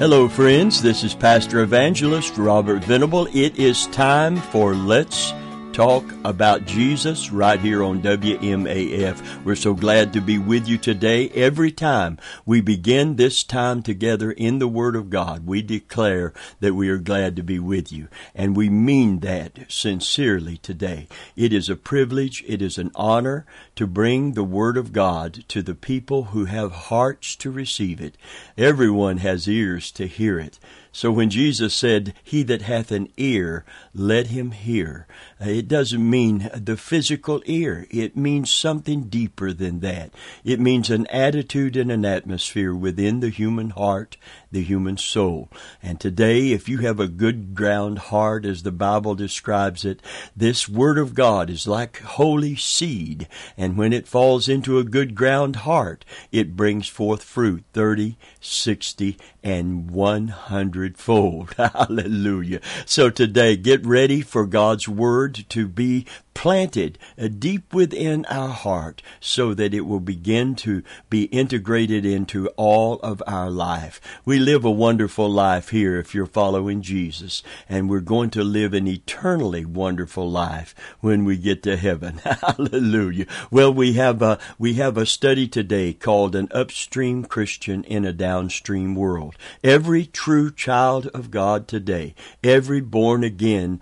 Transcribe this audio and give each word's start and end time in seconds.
Hello, 0.00 0.30
friends. 0.30 0.80
This 0.80 1.04
is 1.04 1.14
Pastor 1.14 1.60
Evangelist 1.60 2.38
Robert 2.38 2.82
Venable. 2.82 3.26
It 3.34 3.58
is 3.58 3.86
time 3.88 4.36
for 4.36 4.74
Let's 4.74 5.34
Talk 5.80 6.12
About 6.24 6.66
Jesus 6.66 7.30
right 7.30 7.58
here 7.58 7.82
on 7.82 8.02
WMAF. 8.02 9.44
We're 9.46 9.54
so 9.54 9.72
glad 9.72 10.12
to 10.12 10.20
be 10.20 10.36
with 10.36 10.68
you 10.68 10.76
today. 10.76 11.30
Every 11.30 11.72
time 11.72 12.18
we 12.44 12.60
begin 12.60 13.16
this 13.16 13.42
time 13.42 13.82
together 13.82 14.30
in 14.30 14.58
the 14.58 14.68
Word 14.68 14.94
of 14.94 15.08
God, 15.08 15.46
we 15.46 15.62
declare 15.62 16.34
that 16.60 16.74
we 16.74 16.90
are 16.90 16.98
glad 16.98 17.34
to 17.36 17.42
be 17.42 17.58
with 17.58 17.90
you. 17.90 18.08
And 18.34 18.54
we 18.54 18.68
mean 18.68 19.20
that 19.20 19.58
sincerely 19.68 20.58
today. 20.58 21.08
It 21.34 21.50
is 21.50 21.70
a 21.70 21.76
privilege, 21.76 22.44
it 22.46 22.60
is 22.60 22.76
an 22.76 22.90
honor 22.94 23.46
to 23.76 23.86
bring 23.86 24.34
the 24.34 24.44
Word 24.44 24.76
of 24.76 24.92
God 24.92 25.44
to 25.48 25.62
the 25.62 25.74
people 25.74 26.24
who 26.24 26.44
have 26.44 26.72
hearts 26.72 27.34
to 27.36 27.50
receive 27.50 28.02
it. 28.02 28.18
Everyone 28.58 29.16
has 29.16 29.48
ears 29.48 29.90
to 29.92 30.06
hear 30.06 30.38
it. 30.38 30.58
So 30.92 31.12
when 31.12 31.30
Jesus 31.30 31.72
said, 31.72 32.14
He 32.24 32.42
that 32.44 32.62
hath 32.62 32.90
an 32.90 33.08
ear, 33.16 33.64
let 33.94 34.28
him 34.28 34.50
hear, 34.50 35.06
uh, 35.40 35.48
it 35.48 35.68
doesn't 35.68 36.08
mean 36.08 36.50
the 36.54 36.76
physical 36.76 37.42
ear. 37.46 37.86
It 37.90 38.16
means 38.16 38.52
something 38.52 39.04
deeper 39.04 39.52
than 39.52 39.80
that. 39.80 40.10
It 40.44 40.58
means 40.58 40.90
an 40.90 41.06
attitude 41.06 41.76
and 41.76 41.92
an 41.92 42.04
atmosphere 42.04 42.74
within 42.74 43.20
the 43.20 43.30
human 43.30 43.70
heart, 43.70 44.16
the 44.52 44.62
human 44.62 44.96
soul. 44.96 45.48
And 45.82 46.00
today, 46.00 46.52
if 46.52 46.68
you 46.68 46.78
have 46.78 46.98
a 46.98 47.08
good 47.08 47.54
ground 47.54 47.98
heart, 47.98 48.44
as 48.44 48.62
the 48.62 48.72
Bible 48.72 49.14
describes 49.14 49.84
it, 49.84 50.00
this 50.36 50.68
Word 50.68 50.98
of 50.98 51.14
God 51.14 51.50
is 51.50 51.66
like 51.66 52.00
holy 52.00 52.56
seed. 52.56 53.28
And 53.56 53.76
when 53.76 53.92
it 53.92 54.08
falls 54.08 54.48
into 54.48 54.78
a 54.78 54.84
good 54.84 55.14
ground 55.14 55.56
heart, 55.56 56.04
it 56.32 56.56
brings 56.56 56.88
forth 56.88 57.22
fruit 57.22 57.64
30, 57.72 58.16
60, 58.40 59.16
and 59.42 59.90
100 59.90 60.98
fold. 60.98 61.54
Hallelujah. 61.58 62.60
So 62.86 63.10
today, 63.10 63.56
get 63.56 63.84
ready 63.86 64.20
for 64.22 64.46
God's 64.46 64.88
Word 64.88 65.44
to 65.50 65.68
be 65.68 66.06
planted 66.34 66.98
uh, 67.18 67.28
deep 67.28 67.74
within 67.74 68.24
our 68.26 68.48
heart 68.48 69.02
so 69.20 69.52
that 69.52 69.74
it 69.74 69.82
will 69.82 70.00
begin 70.00 70.54
to 70.54 70.82
be 71.10 71.24
integrated 71.24 72.06
into 72.06 72.48
all 72.56 72.98
of 73.00 73.22
our 73.26 73.50
life. 73.50 74.00
We 74.24 74.38
live 74.40 74.64
a 74.64 74.70
wonderful 74.70 75.30
life 75.30 75.68
here 75.68 75.98
if 75.98 76.14
you're 76.14 76.26
following 76.26 76.82
Jesus, 76.82 77.42
and 77.68 77.88
we're 77.88 78.00
going 78.00 78.30
to 78.30 78.42
live 78.42 78.74
an 78.74 78.88
eternally 78.88 79.64
wonderful 79.64 80.28
life 80.28 80.74
when 81.00 81.24
we 81.24 81.36
get 81.36 81.62
to 81.62 81.76
heaven. 81.76 82.18
Hallelujah. 82.24 83.26
Well, 83.50 83.72
we 83.72 83.92
have 83.92 84.22
a, 84.22 84.38
we 84.58 84.74
have 84.74 84.96
a 84.96 85.06
study 85.06 85.46
today 85.46 85.92
called 85.92 86.34
an 86.34 86.48
upstream 86.50 87.24
Christian 87.24 87.84
in 87.84 88.04
a 88.04 88.12
downstream 88.12 88.94
world. 88.94 89.36
Every 89.62 90.06
true 90.06 90.50
child 90.50 91.06
of 91.08 91.30
God 91.30 91.68
today, 91.68 92.14
every 92.42 92.80
born 92.80 93.22
again 93.22 93.80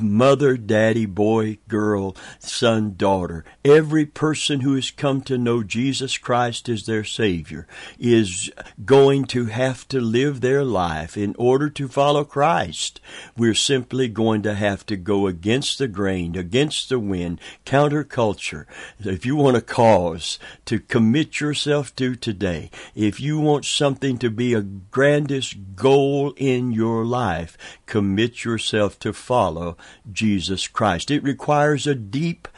mother, 0.00 0.56
daddy, 0.56 1.06
boy, 1.06 1.58
girl, 1.68 2.16
son, 2.38 2.94
daughter. 2.96 3.44
Every 3.64 4.06
person 4.06 4.60
who 4.60 4.74
has 4.74 4.90
come 4.90 5.22
to 5.22 5.38
know 5.38 5.62
Jesus 5.62 6.18
Christ 6.18 6.68
as 6.68 6.86
their 6.86 7.04
Savior 7.04 7.66
is 7.98 8.50
going 8.84 9.24
to 9.26 9.46
have 9.46 9.77
to 9.88 10.00
live 10.00 10.40
their 10.40 10.64
life 10.64 11.16
in 11.16 11.34
order 11.38 11.68
to 11.70 11.88
follow 11.88 12.24
Christ. 12.24 13.00
We're 13.36 13.54
simply 13.54 14.08
going 14.08 14.42
to 14.42 14.54
have 14.54 14.84
to 14.86 14.96
go 14.96 15.26
against 15.26 15.78
the 15.78 15.88
grain, 15.88 16.36
against 16.36 16.88
the 16.88 16.98
wind, 16.98 17.40
counterculture. 17.66 18.64
If 18.98 19.26
you 19.26 19.36
want 19.36 19.56
a 19.56 19.60
cause 19.60 20.38
to 20.64 20.78
commit 20.80 21.40
yourself 21.40 21.94
to 21.96 22.16
today, 22.16 22.70
if 22.94 23.20
you 23.20 23.38
want 23.38 23.64
something 23.64 24.18
to 24.18 24.30
be 24.30 24.54
a 24.54 24.62
grandest 24.62 25.56
goal 25.76 26.32
in 26.36 26.72
your 26.72 27.04
life, 27.04 27.58
commit 27.86 28.44
yourself 28.44 28.98
to 29.00 29.12
follow 29.12 29.76
Jesus 30.10 30.66
Christ. 30.66 31.10
It 31.10 31.22
requires 31.22 31.58
requires 31.58 31.86
a 31.86 31.94
deep, 31.94 32.48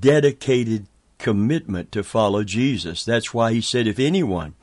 dedicated 0.00 0.86
commitment 1.18 1.92
to 1.92 2.02
follow 2.02 2.44
Jesus. 2.44 3.04
That's 3.04 3.34
why 3.34 3.52
he 3.52 3.60
said, 3.60 3.86
if 3.86 3.98
anyone 3.98 4.54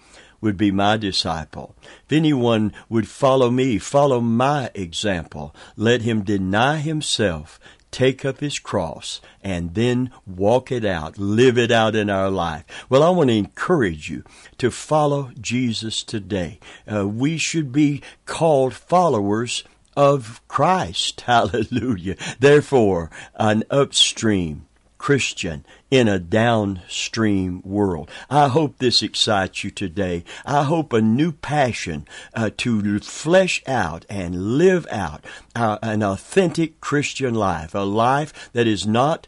would 0.41 0.57
be 0.57 0.72
my 0.72 0.97
disciple, 0.97 1.75
if 2.06 2.12
anyone 2.12 2.73
would 2.90 3.07
follow 3.07 3.50
me, 3.50 3.78
follow 3.78 4.19
my 4.22 4.69
example, 4.73 5.56
let 5.75 6.01
him 6.01 6.23
deny 6.23 6.78
himself, 6.78 7.59
take 7.91 8.25
up 8.25 8.41
his 8.41 8.59
cross, 8.59 9.22
and 9.41 9.73
then 9.73 10.12
walk 10.25 10.72
it 10.72 10.84
out, 10.84 11.18
live 11.18 11.57
it 11.57 11.72
out 11.72 11.96
in 11.96 12.09
our 12.09 12.29
life. 12.29 12.66
Well, 12.90 13.03
I 13.03 13.09
want 13.09 13.29
to 13.29 13.35
encourage 13.38 14.09
you 14.09 14.23
to 14.57 14.69
follow 14.69 15.31
Jesus 15.40 16.03
today. 16.03 16.59
Uh, 16.91 17.07
we 17.07 17.38
should 17.38 17.72
be 17.72 18.02
called 18.25 18.73
followers 18.73 19.63
of 19.96 20.41
Christ. 20.47 21.22
Hallelujah. 21.28 22.17
Therefore, 22.40 23.09
an 23.35 23.63
upstream 23.69 24.67
Christian 24.97 25.66
in 25.91 26.07
a 26.07 26.19
downstream 26.19 27.62
world. 27.63 28.09
I 28.29 28.47
hope 28.47 28.78
this 28.78 29.03
excites 29.03 29.63
you 29.63 29.72
today. 29.72 30.23
I 30.46 30.63
hope 30.63 30.91
a 30.94 31.01
new 31.01 31.31
passion 31.31 32.07
uh, 32.34 32.50
to 32.57 33.00
flesh 33.00 33.62
out 33.68 34.06
and 34.09 34.57
live 34.57 34.88
out 34.90 35.23
uh, 35.56 35.78
an 35.81 36.03
authentic 36.03 36.81
Christian 36.81 37.34
life, 37.34 37.75
a 37.75 37.79
life 37.79 38.50
that 38.53 38.68
is 38.68 38.88
not 38.88 39.28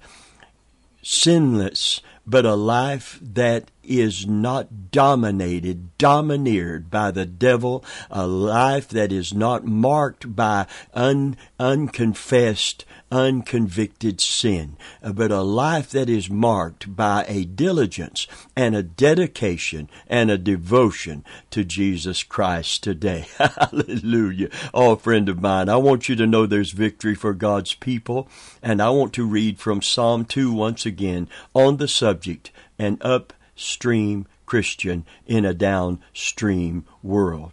sinless, 1.03 2.01
but 2.25 2.45
a 2.45 2.55
life 2.55 3.17
that 3.21 3.71
is 3.81 4.27
not 4.27 4.91
dominated, 4.91 5.97
domineered 5.97 6.91
by 6.91 7.09
the 7.09 7.25
devil, 7.25 7.85
a 8.11 8.27
life 8.27 8.89
that 8.89 9.13
is 9.13 9.33
not 9.33 9.63
marked 9.65 10.35
by 10.35 10.67
un, 10.93 11.37
unconfessed, 11.57 12.83
unconvicted 13.11 14.19
sin, 14.19 14.77
uh, 15.01 15.13
but 15.13 15.31
a 15.31 15.41
life 15.41 15.89
that 15.91 16.09
is 16.09 16.29
marked 16.29 16.95
by 16.95 17.25
a 17.27 17.45
diligence 17.45 18.27
and 18.55 18.75
a 18.75 18.83
dedication 18.83 19.89
and 20.07 20.29
a 20.29 20.37
devotion 20.37 21.23
to 21.49 21.63
Jesus 21.63 22.23
Christ 22.23 22.83
today. 22.83 23.27
Hallelujah. 23.37 24.49
Oh, 24.73 24.95
friend 24.95 25.29
of 25.29 25.41
mine, 25.41 25.69
I 25.69 25.77
want 25.77 26.09
you 26.09 26.15
to 26.15 26.27
know 26.27 26.45
there's 26.45 26.71
victory 26.71 27.15
for 27.15 27.33
God's 27.33 27.73
people, 27.73 28.27
and 28.61 28.81
I 28.81 28.89
want 28.89 29.13
to 29.13 29.25
read 29.25 29.59
from 29.59 29.81
Psalm 29.81 30.25
2 30.25 30.51
once 30.51 30.85
again 30.85 31.27
on 31.53 31.77
the 31.77 31.87
subject, 31.87 32.51
up 32.79 33.33
upstream 33.57 34.27
Christian 34.45 35.03
in 35.25 35.43
a 35.43 35.53
downstream 35.53 36.85
world. 37.01 37.51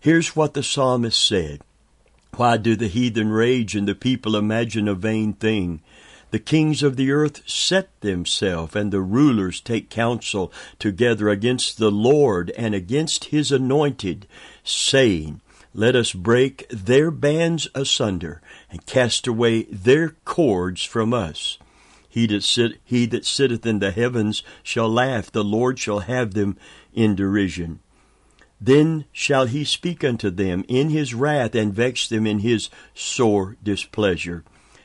Here's 0.00 0.34
what 0.34 0.54
the 0.54 0.62
psalmist 0.62 1.22
said. 1.22 1.60
Why 2.38 2.56
do 2.56 2.76
the 2.76 2.88
heathen 2.88 3.28
rage 3.28 3.76
and 3.76 3.86
the 3.86 3.94
people 3.94 4.36
imagine 4.36 4.88
a 4.88 4.94
vain 4.94 5.34
thing? 5.34 5.82
The 6.30 6.38
kings 6.38 6.82
of 6.82 6.96
the 6.96 7.10
earth 7.10 7.42
set 7.46 7.90
themselves, 8.00 8.74
and 8.74 8.90
the 8.90 9.02
rulers 9.02 9.60
take 9.60 9.90
counsel 9.90 10.50
together 10.78 11.28
against 11.28 11.76
the 11.76 11.90
Lord 11.90 12.48
and 12.56 12.74
against 12.74 13.26
his 13.26 13.52
anointed, 13.52 14.26
saying, 14.64 15.42
Let 15.74 15.94
us 15.94 16.14
break 16.14 16.66
their 16.70 17.10
bands 17.10 17.68
asunder, 17.74 18.40
and 18.70 18.86
cast 18.86 19.26
away 19.26 19.64
their 19.64 20.16
cords 20.24 20.82
from 20.84 21.12
us. 21.12 21.58
He 22.08 22.26
that, 22.28 22.44
sit, 22.44 22.80
he 22.82 23.04
that 23.06 23.26
sitteth 23.26 23.66
in 23.66 23.80
the 23.80 23.90
heavens 23.90 24.42
shall 24.62 24.88
laugh, 24.88 25.30
the 25.30 25.44
Lord 25.44 25.78
shall 25.78 26.00
have 26.00 26.32
them 26.32 26.56
in 26.94 27.14
derision. 27.14 27.80
Then 28.64 29.06
shall 29.10 29.46
he 29.46 29.64
speak 29.64 30.04
unto 30.04 30.30
them 30.30 30.64
in 30.68 30.90
his 30.90 31.14
wrath, 31.14 31.56
and 31.56 31.74
vex 31.74 32.06
them 32.06 32.28
in 32.28 32.38
his 32.38 32.70
sore 32.94 33.56
displeasure. 33.60 34.44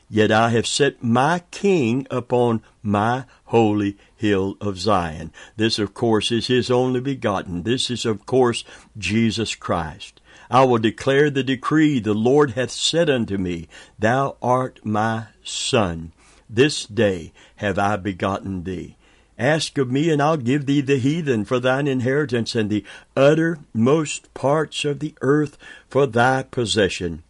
Yet 0.09 0.31
I 0.31 0.49
have 0.49 0.65
set 0.65 1.03
my 1.03 1.43
king 1.51 2.07
upon 2.09 2.63
my 2.81 3.25
holy 3.45 3.97
hill 4.15 4.57
of 4.59 4.79
Zion. 4.79 5.31
This, 5.57 5.77
of 5.77 5.93
course, 5.93 6.31
is 6.31 6.47
his 6.47 6.71
only 6.71 7.01
begotten. 7.01 7.63
This 7.63 7.91
is, 7.91 8.03
of 8.03 8.25
course, 8.25 8.63
Jesus 8.97 9.53
Christ. 9.53 10.21
I 10.49 10.63
will 10.63 10.79
declare 10.79 11.29
the 11.29 11.43
decree 11.43 11.99
the 11.99 12.15
Lord 12.15 12.51
hath 12.51 12.71
said 12.71 13.11
unto 13.11 13.37
me, 13.37 13.67
Thou 13.99 14.37
art 14.41 14.79
my 14.83 15.27
son. 15.43 16.13
This 16.49 16.85
day 16.87 17.31
have 17.57 17.77
I 17.77 17.97
begotten 17.97 18.63
thee. 18.63 18.95
Ask 19.37 19.77
of 19.77 19.91
me, 19.91 20.09
and 20.09 20.21
I'll 20.21 20.37
give 20.37 20.65
thee 20.65 20.81
the 20.81 20.97
heathen 20.97 21.45
for 21.45 21.59
thine 21.59 21.87
inheritance, 21.87 22.55
and 22.55 22.69
the 22.69 22.83
uttermost 23.15 24.33
parts 24.33 24.83
of 24.83 24.99
the 24.99 25.13
earth 25.21 25.57
for 25.87 26.07
thy 26.07 26.43
possession. 26.43 27.21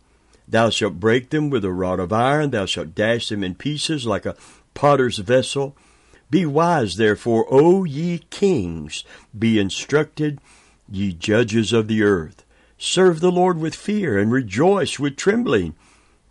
Thou 0.47 0.69
shalt 0.69 1.01
break 1.01 1.29
them 1.29 1.49
with 1.49 1.65
a 1.65 1.71
rod 1.71 1.99
of 1.99 2.13
iron, 2.13 2.51
thou 2.51 2.65
shalt 2.65 2.95
dash 2.95 3.27
them 3.27 3.43
in 3.43 3.55
pieces 3.55 4.05
like 4.05 4.25
a 4.25 4.37
potter's 4.73 5.17
vessel. 5.17 5.75
Be 6.29 6.45
wise, 6.45 6.95
therefore, 6.95 7.45
O 7.49 7.83
ye 7.83 8.19
kings, 8.29 9.03
be 9.37 9.59
instructed, 9.59 10.39
ye 10.89 11.11
judges 11.11 11.73
of 11.73 11.89
the 11.89 12.03
earth. 12.03 12.45
Serve 12.77 13.19
the 13.19 13.31
Lord 13.31 13.57
with 13.57 13.75
fear, 13.75 14.17
and 14.17 14.31
rejoice 14.31 14.99
with 14.99 15.17
trembling. 15.17 15.75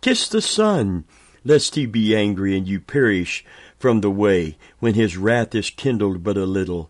Kiss 0.01 0.27
the 0.27 0.41
Son, 0.41 1.03
lest 1.43 1.75
he 1.75 1.85
be 1.85 2.15
angry 2.15 2.57
and 2.57 2.67
you 2.67 2.79
perish 2.79 3.45
from 3.77 4.01
the 4.01 4.11
way, 4.11 4.57
when 4.79 4.93
his 4.93 5.17
wrath 5.17 5.53
is 5.53 5.69
kindled 5.69 6.23
but 6.23 6.37
a 6.37 6.45
little. 6.45 6.89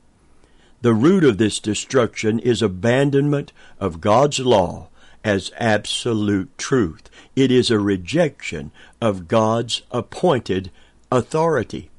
The 0.83 0.95
root 0.95 1.25
of 1.25 1.39
this 1.39 1.61
destruction 1.61 2.39
is 2.39 2.63
abandonment 2.63 3.53
of 3.79 4.01
God's 4.01 4.41
law 4.41 4.89
as 5.23 5.53
absolute 5.59 6.57
truth. 6.57 7.11
It 7.37 7.51
is 7.51 7.71
a 7.71 7.79
rejection 7.79 8.71
of 9.01 9.29
God's 9.29 9.83
appointed 9.91 10.71
authority. 11.13 11.91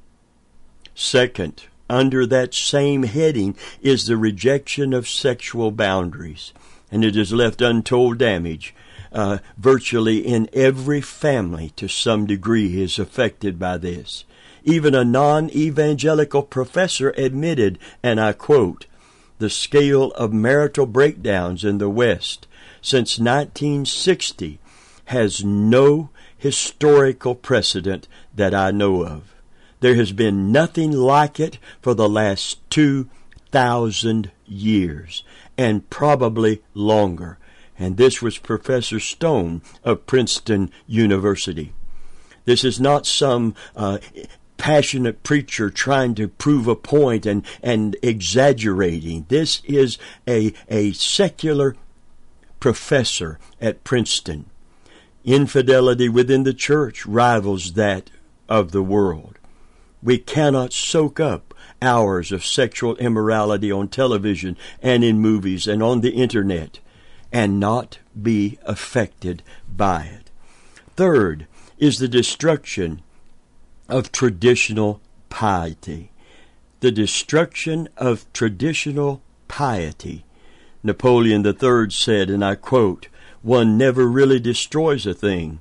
Second, 0.94 1.64
under 1.92 2.24
that 2.26 2.54
same 2.54 3.02
heading 3.02 3.54
is 3.82 4.06
the 4.06 4.16
rejection 4.16 4.94
of 4.94 5.06
sexual 5.06 5.70
boundaries, 5.70 6.52
and 6.90 7.04
it 7.04 7.14
has 7.14 7.32
left 7.32 7.60
untold 7.60 8.18
damage. 8.18 8.74
Uh, 9.12 9.36
virtually 9.58 10.26
in 10.26 10.48
every 10.54 11.02
family 11.02 11.68
to 11.76 11.86
some 11.86 12.24
degree 12.24 12.80
is 12.80 12.98
affected 12.98 13.58
by 13.58 13.76
this. 13.76 14.24
Even 14.64 14.94
a 14.94 15.04
non 15.04 15.50
evangelical 15.50 16.42
professor 16.42 17.10
admitted, 17.10 17.78
and 18.02 18.18
I 18.18 18.32
quote, 18.32 18.86
the 19.38 19.50
scale 19.50 20.12
of 20.12 20.32
marital 20.32 20.86
breakdowns 20.86 21.62
in 21.62 21.76
the 21.76 21.90
West 21.90 22.46
since 22.80 23.18
1960 23.18 24.58
has 25.06 25.44
no 25.44 26.08
historical 26.38 27.34
precedent 27.34 28.08
that 28.34 28.54
I 28.54 28.70
know 28.70 29.04
of. 29.04 29.34
There 29.82 29.96
has 29.96 30.12
been 30.12 30.52
nothing 30.52 30.92
like 30.92 31.40
it 31.40 31.58
for 31.80 31.92
the 31.92 32.08
last 32.08 32.70
2,000 32.70 34.30
years, 34.46 35.24
and 35.58 35.90
probably 35.90 36.62
longer. 36.72 37.36
And 37.76 37.96
this 37.96 38.22
was 38.22 38.38
Professor 38.38 39.00
Stone 39.00 39.60
of 39.82 40.06
Princeton 40.06 40.70
University. 40.86 41.72
This 42.44 42.62
is 42.62 42.78
not 42.78 43.06
some 43.06 43.56
uh, 43.74 43.98
passionate 44.56 45.24
preacher 45.24 45.68
trying 45.68 46.14
to 46.14 46.28
prove 46.28 46.68
a 46.68 46.76
point 46.76 47.26
and, 47.26 47.44
and 47.60 47.96
exaggerating. 48.04 49.26
This 49.30 49.62
is 49.64 49.98
a, 50.28 50.52
a 50.68 50.92
secular 50.92 51.74
professor 52.60 53.40
at 53.60 53.82
Princeton. 53.82 54.48
Infidelity 55.24 56.08
within 56.08 56.44
the 56.44 56.54
church 56.54 57.04
rivals 57.04 57.72
that 57.72 58.10
of 58.48 58.70
the 58.70 58.82
world. 58.82 59.31
We 60.02 60.18
cannot 60.18 60.72
soak 60.72 61.20
up 61.20 61.54
hours 61.80 62.32
of 62.32 62.44
sexual 62.44 62.96
immorality 62.96 63.70
on 63.70 63.88
television 63.88 64.56
and 64.80 65.04
in 65.04 65.20
movies 65.20 65.66
and 65.66 65.82
on 65.82 66.00
the 66.00 66.10
internet 66.10 66.80
and 67.32 67.58
not 67.58 67.98
be 68.20 68.58
affected 68.64 69.42
by 69.68 70.04
it. 70.04 70.30
Third 70.96 71.46
is 71.78 71.98
the 71.98 72.08
destruction 72.08 73.00
of 73.88 74.12
traditional 74.12 75.00
piety. 75.30 76.10
The 76.80 76.92
destruction 76.92 77.88
of 77.96 78.30
traditional 78.32 79.22
piety. 79.48 80.24
Napoleon 80.82 81.46
III 81.46 81.90
said, 81.90 82.28
and 82.28 82.44
I 82.44 82.56
quote, 82.56 83.08
one 83.40 83.78
never 83.78 84.06
really 84.06 84.40
destroys 84.40 85.06
a 85.06 85.14
thing 85.14 85.60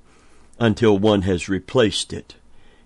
until 0.59 0.97
one 0.97 1.23
has 1.23 1.49
replaced 1.49 2.11
it. 2.11 2.35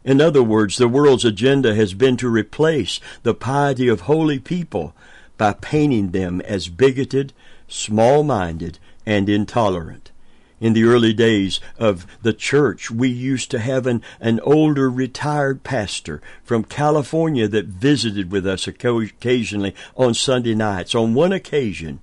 In 0.05 0.21
other 0.21 0.41
words, 0.41 0.77
the 0.77 0.87
world's 0.87 1.25
agenda 1.25 1.75
has 1.75 1.93
been 1.93 2.15
to 2.17 2.29
replace 2.29 3.01
the 3.23 3.33
piety 3.33 3.89
of 3.89 4.01
holy 4.01 4.39
people 4.39 4.95
by 5.37 5.51
painting 5.51 6.11
them 6.11 6.39
as 6.41 6.69
bigoted, 6.69 7.33
small 7.67 8.23
minded, 8.23 8.79
and 9.05 9.27
intolerant 9.27 10.11
in 10.59 10.73
the 10.73 10.83
early 10.83 11.13
days 11.13 11.59
of 11.77 12.07
the 12.21 12.33
church, 12.33 12.89
we 12.89 13.09
used 13.09 13.51
to 13.51 13.59
have 13.59 13.85
an, 13.85 14.01
an 14.19 14.39
older 14.41 14.89
retired 14.89 15.63
pastor 15.63 16.21
from 16.43 16.63
California 16.63 17.47
that 17.47 17.65
visited 17.65 18.31
with 18.31 18.47
us 18.47 18.67
occasionally 18.67 19.75
on 19.95 20.13
Sunday 20.13 20.55
nights. 20.55 20.95
On 20.95 21.13
one 21.13 21.31
occasion, 21.31 21.99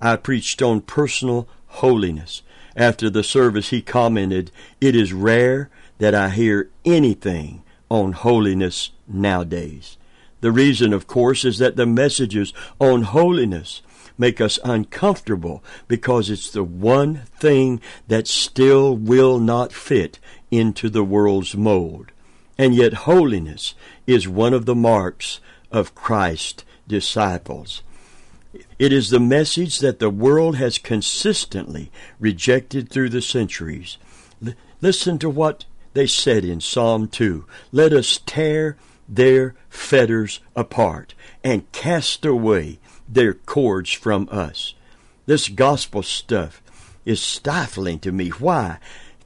I 0.00 0.16
preached 0.16 0.60
on 0.62 0.80
personal 0.80 1.48
holiness. 1.68 2.42
After 2.76 3.08
the 3.08 3.24
service, 3.24 3.70
he 3.70 3.80
commented, 3.80 4.50
It 4.80 4.94
is 4.94 5.12
rare 5.12 5.70
that 5.98 6.14
I 6.14 6.30
hear 6.30 6.70
anything 6.84 7.62
on 7.88 8.12
holiness 8.12 8.90
nowadays. 9.06 9.96
The 10.40 10.52
reason, 10.52 10.92
of 10.92 11.06
course, 11.06 11.44
is 11.44 11.58
that 11.58 11.76
the 11.76 11.86
messages 11.86 12.52
on 12.78 13.02
holiness 13.02 13.82
make 14.18 14.40
us 14.40 14.58
uncomfortable 14.64 15.62
because 15.88 16.30
it's 16.30 16.50
the 16.50 16.64
one 16.64 17.22
thing 17.38 17.80
that 18.08 18.26
still 18.26 18.96
will 18.96 19.38
not 19.38 19.72
fit 19.72 20.18
into 20.50 20.88
the 20.88 21.04
world's 21.04 21.56
mold. 21.56 22.12
And 22.58 22.74
yet 22.74 22.94
holiness 22.94 23.74
is 24.06 24.28
one 24.28 24.54
of 24.54 24.64
the 24.64 24.74
marks 24.74 25.40
of 25.70 25.94
Christ's 25.94 26.64
disciples. 26.88 27.82
It 28.78 28.92
is 28.92 29.10
the 29.10 29.20
message 29.20 29.80
that 29.80 29.98
the 29.98 30.10
world 30.10 30.56
has 30.56 30.78
consistently 30.78 31.90
rejected 32.18 32.88
through 32.88 33.10
the 33.10 33.20
centuries. 33.20 33.98
L- 34.44 34.54
listen 34.80 35.18
to 35.18 35.28
what 35.28 35.66
they 35.96 36.06
said 36.06 36.44
in 36.44 36.60
Psalm 36.60 37.08
2. 37.08 37.46
Let 37.72 37.94
us 37.94 38.20
tear 38.26 38.76
their 39.08 39.54
fetters 39.70 40.40
apart 40.54 41.14
and 41.42 41.72
cast 41.72 42.26
away 42.26 42.78
their 43.08 43.32
cords 43.32 43.92
from 43.92 44.28
us. 44.30 44.74
This 45.24 45.48
gospel 45.48 46.02
stuff 46.02 46.62
is 47.06 47.22
stifling 47.22 47.98
to 48.00 48.12
me. 48.12 48.28
Why? 48.28 48.78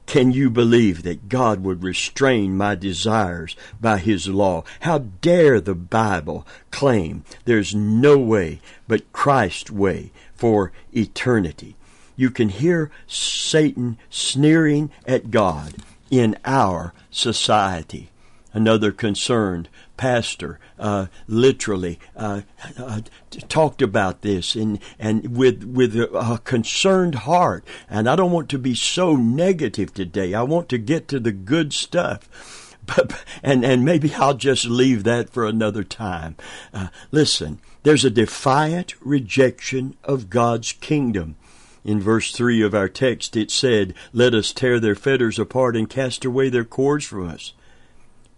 Can 0.05 0.31
you 0.31 0.49
believe 0.49 1.03
that 1.03 1.27
God 1.27 1.61
would 1.61 1.83
restrain 1.83 2.55
my 2.55 2.75
desires 2.75 3.57
by 3.81 3.97
His 3.97 4.29
law? 4.29 4.63
How 4.79 4.99
dare 4.99 5.59
the 5.59 5.75
Bible 5.75 6.47
claim 6.71 7.25
there's 7.43 7.75
no 7.75 8.17
way 8.17 8.61
but 8.87 9.11
Christ's 9.11 9.71
way 9.71 10.13
for 10.35 10.71
eternity? 10.93 11.75
You 12.15 12.29
can 12.29 12.47
hear 12.47 12.91
Satan 13.07 13.97
sneering 14.09 14.89
at 15.05 15.31
God 15.31 15.75
in 16.11 16.37
our 16.45 16.93
society. 17.09 18.09
Another 18.53 18.91
concerned 18.91 19.69
pastor 19.95 20.59
uh, 20.77 21.05
literally 21.27 21.99
uh, 22.17 22.41
uh, 22.77 23.01
talked 23.47 23.81
about 23.81 24.21
this 24.21 24.55
and 24.55 24.79
and 24.99 25.37
with 25.37 25.63
with 25.63 25.95
a 25.95 26.41
concerned 26.43 27.15
heart. 27.15 27.63
And 27.89 28.09
I 28.09 28.17
don't 28.17 28.31
want 28.31 28.49
to 28.49 28.59
be 28.59 28.75
so 28.75 29.15
negative 29.15 29.93
today. 29.93 30.33
I 30.33 30.43
want 30.43 30.67
to 30.69 30.77
get 30.77 31.07
to 31.09 31.19
the 31.19 31.31
good 31.31 31.73
stuff. 31.73 32.27
But, 32.83 33.23
and, 33.43 33.63
and 33.63 33.85
maybe 33.85 34.11
I'll 34.15 34.33
just 34.33 34.65
leave 34.65 35.03
that 35.03 35.29
for 35.29 35.45
another 35.45 35.83
time. 35.83 36.35
Uh, 36.73 36.87
listen, 37.11 37.59
there's 37.83 38.03
a 38.03 38.09
defiant 38.09 38.95
rejection 38.99 39.95
of 40.03 40.31
God's 40.31 40.73
kingdom. 40.73 41.35
In 41.83 41.99
verse 41.99 42.31
3 42.31 42.61
of 42.61 42.75
our 42.75 42.87
text, 42.87 43.35
it 43.35 43.49
said, 43.49 43.93
Let 44.13 44.33
us 44.33 44.53
tear 44.53 44.79
their 44.79 44.95
fetters 44.95 45.39
apart 45.39 45.75
and 45.75 45.89
cast 45.89 46.23
away 46.25 46.49
their 46.49 46.63
cords 46.63 47.05
from 47.05 47.27
us. 47.27 47.53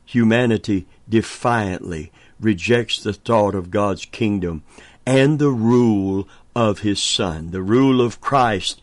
Humanity 0.06 0.88
defiantly 1.10 2.12
rejects 2.40 3.02
the 3.02 3.14
thought 3.14 3.56
of 3.56 3.72
God's 3.72 4.06
kingdom 4.06 4.64
and 5.06 5.40
the 5.40 5.50
rule 5.50 6.28
of 6.56 6.80
His 6.80 7.02
Son, 7.02 7.52
the 7.52 7.62
rule 7.62 8.02
of 8.02 8.22
Christ 8.22 8.82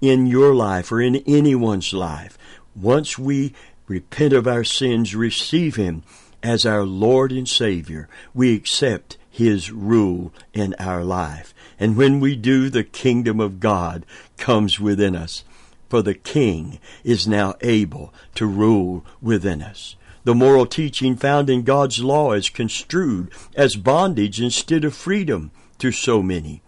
in 0.00 0.26
your 0.26 0.54
life 0.54 0.92
or 0.92 1.00
in 1.00 1.16
anyone's 1.26 1.92
life. 1.92 2.38
Once 2.74 3.18
we 3.18 3.54
repent 3.88 4.32
of 4.32 4.46
our 4.46 4.64
sins, 4.64 5.14
receive 5.14 5.76
Him 5.76 6.02
as 6.42 6.66
our 6.66 6.84
Lord 6.84 7.32
and 7.32 7.48
Savior, 7.48 8.08
we 8.34 8.54
accept 8.54 9.16
His 9.36 9.70
rule 9.70 10.32
in 10.54 10.74
our 10.78 11.04
life. 11.04 11.52
And 11.78 11.94
when 11.94 12.20
we 12.20 12.36
do, 12.36 12.70
the 12.70 12.82
kingdom 12.82 13.38
of 13.38 13.60
God 13.60 14.06
comes 14.38 14.80
within 14.80 15.14
us. 15.14 15.44
For 15.90 16.00
the 16.00 16.14
King 16.14 16.78
is 17.04 17.28
now 17.28 17.52
able 17.60 18.14
to 18.36 18.46
rule 18.46 19.04
within 19.20 19.60
us. 19.60 19.96
The 20.24 20.34
moral 20.34 20.64
teaching 20.64 21.16
found 21.16 21.50
in 21.50 21.64
God's 21.64 22.02
law 22.02 22.32
is 22.32 22.48
construed 22.48 23.30
as 23.54 23.76
bondage 23.76 24.40
instead 24.40 24.86
of 24.86 24.94
freedom 24.94 25.50
to 25.80 25.92
so 25.92 26.22
many. 26.22 26.62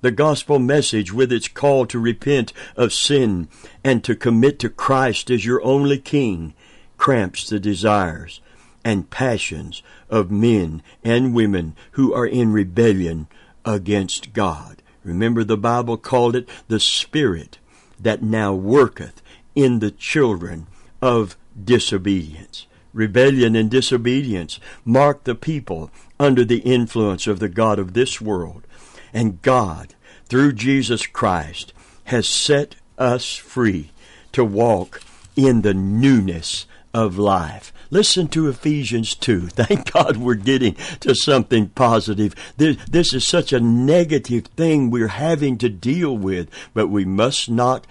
The 0.00 0.10
gospel 0.10 0.58
message, 0.58 1.12
with 1.12 1.30
its 1.30 1.46
call 1.46 1.84
to 1.88 1.98
repent 1.98 2.54
of 2.74 2.94
sin 2.94 3.48
and 3.84 4.02
to 4.02 4.16
commit 4.16 4.58
to 4.60 4.70
Christ 4.70 5.30
as 5.30 5.44
your 5.44 5.62
only 5.62 5.98
King, 5.98 6.54
cramps 6.96 7.50
the 7.50 7.60
desires 7.60 8.40
and 8.84 9.10
passions 9.10 9.82
of 10.10 10.30
men 10.30 10.82
and 11.02 11.34
women 11.34 11.74
who 11.92 12.12
are 12.12 12.26
in 12.26 12.52
rebellion 12.52 13.26
against 13.64 14.32
God. 14.32 14.82
Remember, 15.02 15.44
the 15.44 15.56
Bible 15.56 15.96
called 15.96 16.36
it 16.36 16.48
the 16.68 16.80
Spirit 16.80 17.58
that 17.98 18.22
now 18.22 18.54
worketh 18.54 19.22
in 19.54 19.78
the 19.78 19.90
children 19.90 20.66
of 21.00 21.36
disobedience 21.62 22.66
rebellion 22.94 23.56
and 23.56 23.70
disobedience 23.70 24.60
mark 24.84 25.24
the 25.24 25.34
people 25.34 25.90
under 26.18 26.44
the 26.44 26.60
influence 26.60 27.26
of 27.26 27.40
the 27.40 27.48
God 27.48 27.78
of 27.78 27.92
this 27.92 28.20
world. 28.20 28.66
And 29.12 29.42
God, 29.42 29.94
through 30.26 30.52
Jesus 30.52 31.06
Christ, 31.06 31.74
has 32.04 32.26
set 32.26 32.76
us 32.96 33.34
free 33.34 33.90
to 34.32 34.44
walk 34.44 35.02
in 35.36 35.62
the 35.62 35.74
newness 35.74 36.66
of 36.94 37.18
life. 37.18 37.72
Listen 37.90 38.28
to 38.28 38.48
Ephesians 38.48 39.14
2. 39.16 39.48
Thank 39.48 39.92
God 39.92 40.16
we're 40.16 40.34
getting 40.34 40.74
to 41.00 41.14
something 41.14 41.68
positive. 41.70 42.34
This, 42.56 42.76
this 42.88 43.12
is 43.12 43.26
such 43.26 43.52
a 43.52 43.60
negative 43.60 44.46
thing 44.46 44.90
we're 44.90 45.08
having 45.08 45.58
to 45.58 45.68
deal 45.68 46.16
with, 46.16 46.48
but 46.72 46.88
we 46.88 47.04
must 47.04 47.50
not 47.50 47.86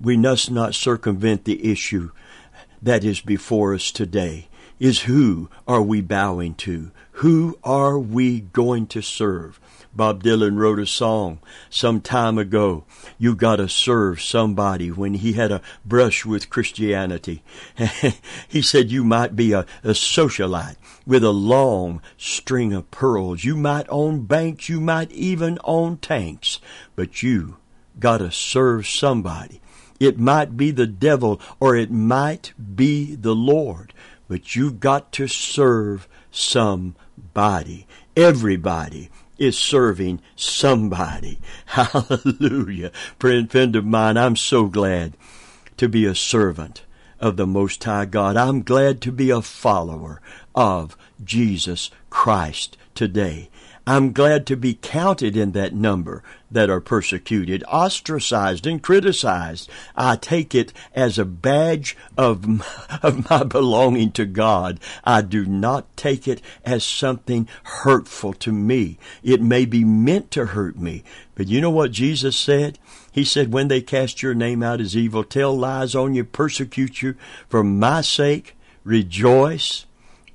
we 0.00 0.16
must 0.16 0.48
not 0.48 0.76
circumvent 0.76 1.44
the 1.44 1.72
issue 1.72 2.12
that 2.80 3.02
is 3.02 3.20
before 3.20 3.74
us 3.74 3.90
today 3.90 4.48
is 4.78 5.02
who 5.02 5.50
are 5.66 5.82
we 5.82 6.00
bowing 6.00 6.54
to? 6.54 6.90
Who 7.12 7.58
are 7.64 7.98
we 7.98 8.40
going 8.40 8.86
to 8.88 9.02
serve? 9.02 9.58
Bob 9.94 10.22
Dylan 10.22 10.56
wrote 10.56 10.78
a 10.78 10.86
song 10.86 11.40
some 11.70 12.00
time 12.00 12.38
ago. 12.38 12.84
You 13.18 13.34
gotta 13.34 13.68
serve 13.68 14.20
somebody 14.20 14.90
when 14.90 15.14
he 15.14 15.32
had 15.32 15.50
a 15.50 15.62
brush 15.84 16.24
with 16.24 16.50
Christianity. 16.50 17.42
he 18.48 18.62
said 18.62 18.90
you 18.90 19.02
might 19.02 19.34
be 19.34 19.52
a, 19.52 19.66
a 19.82 19.90
socialite 19.90 20.76
with 21.06 21.24
a 21.24 21.30
long 21.30 22.00
string 22.16 22.72
of 22.72 22.90
pearls. 22.90 23.44
You 23.44 23.56
might 23.56 23.86
own 23.88 24.24
banks. 24.24 24.68
You 24.68 24.80
might 24.80 25.10
even 25.12 25.58
own 25.64 25.96
tanks. 25.96 26.60
But 26.94 27.22
you 27.22 27.56
gotta 27.98 28.30
serve 28.30 28.86
somebody. 28.86 29.60
It 29.98 30.18
might 30.18 30.56
be 30.56 30.70
the 30.70 30.86
devil 30.86 31.40
or 31.58 31.74
it 31.74 31.90
might 31.90 32.52
be 32.76 33.16
the 33.16 33.34
Lord, 33.34 33.92
but 34.28 34.54
you've 34.54 34.78
got 34.78 35.10
to 35.12 35.26
serve 35.26 36.08
somebody. 36.30 37.86
Everybody 38.16 39.10
is 39.38 39.56
serving 39.56 40.20
somebody. 40.36 41.38
Hallelujah. 41.66 42.90
Friend, 43.18 43.50
friend 43.50 43.76
of 43.76 43.84
mine, 43.84 44.16
I'm 44.16 44.36
so 44.36 44.66
glad 44.66 45.14
to 45.76 45.88
be 45.88 46.04
a 46.04 46.14
servant 46.14 46.82
of 47.20 47.36
the 47.36 47.46
Most 47.46 47.82
High 47.84 48.04
God. 48.04 48.36
I'm 48.36 48.62
glad 48.62 49.00
to 49.02 49.12
be 49.12 49.30
a 49.30 49.42
follower 49.42 50.20
of 50.54 50.96
Jesus 51.22 51.90
Christ 52.10 52.76
today. 52.94 53.48
I'm 53.88 54.12
glad 54.12 54.44
to 54.48 54.56
be 54.58 54.74
counted 54.74 55.34
in 55.34 55.52
that 55.52 55.72
number 55.72 56.22
that 56.50 56.68
are 56.68 56.78
persecuted, 56.78 57.64
ostracized, 57.64 58.66
and 58.66 58.82
criticized. 58.82 59.70
I 59.96 60.16
take 60.16 60.54
it 60.54 60.74
as 60.94 61.18
a 61.18 61.24
badge 61.24 61.96
of, 62.14 62.44
of 63.02 63.30
my 63.30 63.44
belonging 63.44 64.12
to 64.12 64.26
God. 64.26 64.78
I 65.04 65.22
do 65.22 65.46
not 65.46 65.96
take 65.96 66.28
it 66.28 66.42
as 66.66 66.84
something 66.84 67.48
hurtful 67.62 68.34
to 68.34 68.52
me. 68.52 68.98
It 69.22 69.40
may 69.40 69.64
be 69.64 69.84
meant 69.84 70.30
to 70.32 70.44
hurt 70.44 70.78
me. 70.78 71.02
But 71.34 71.48
you 71.48 71.62
know 71.62 71.70
what 71.70 71.90
Jesus 71.90 72.36
said? 72.36 72.78
He 73.10 73.24
said, 73.24 73.54
when 73.54 73.68
they 73.68 73.80
cast 73.80 74.22
your 74.22 74.34
name 74.34 74.62
out 74.62 74.82
as 74.82 74.94
evil, 74.94 75.24
tell 75.24 75.56
lies 75.56 75.94
on 75.94 76.14
you, 76.14 76.24
persecute 76.24 77.00
you, 77.00 77.14
for 77.48 77.64
my 77.64 78.02
sake, 78.02 78.54
rejoice 78.84 79.86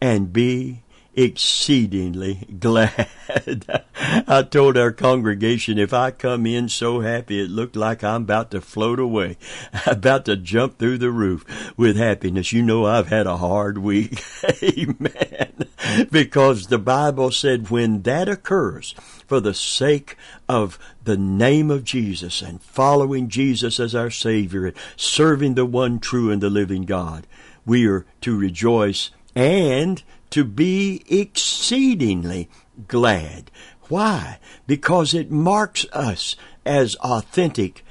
and 0.02 0.34
be 0.34 0.83
exceedingly 1.16 2.48
glad. 2.60 3.08
I 3.96 4.44
told 4.44 4.78
our 4.78 4.92
congregation 4.92 5.78
if 5.78 5.94
I 5.94 6.12
come 6.12 6.46
in 6.46 6.70
so 6.70 7.02
happy 7.02 7.40
it 7.42 7.50
looked 7.50 7.76
like 7.76 8.04
I'm 8.04 8.24
about 8.24 8.52
to 8.52 8.62
float 8.62 9.00
away, 9.00 9.38
about 9.86 10.26
to 10.26 10.36
jump 10.36 10.78
through 10.78 10.98
the 10.98 11.12
roof 11.12 11.74
with 11.78 11.98
happiness. 11.98 12.52
You 12.52 12.62
know 12.62 12.86
I've 12.86 13.08
had 13.08 13.28
a 13.28 13.38
hard 13.38 13.78
week. 13.78 14.24
Amen. 14.64 15.68
Because 16.12 16.68
the 16.68 16.80
Bible 16.80 17.32
said 17.32 17.70
when 17.70 18.02
that 18.04 18.28
occurs, 18.28 18.96
for 19.28 19.40
the 19.40 19.54
sake 19.54 20.18
of 20.48 20.78
the 21.04 21.18
name 21.18 21.72
of 21.72 21.84
Jesus 21.84 22.42
and 22.42 22.62
following 22.62 23.30
Jesus 23.30 23.80
as 23.80 23.96
our 23.96 24.10
Savior 24.10 24.68
and 24.68 24.76
serving 24.96 25.56
the 25.56 25.66
one 25.66 26.00
true 26.00 26.32
and 26.32 26.42
the 26.42 26.50
living 26.50 26.84
God, 26.84 27.28
we 27.66 27.88
are 27.88 28.06
to 28.22 28.38
rejoice 28.38 29.12
and 29.36 30.04
to 30.34 30.44
be 30.44 31.04
exceedingly 31.08 32.50
glad. 32.88 33.52
Why? 33.88 34.40
Because 34.66 35.14
it 35.14 35.30
marks 35.30 35.86
us 35.94 36.36
as 36.66 36.96
authentic 36.96 37.86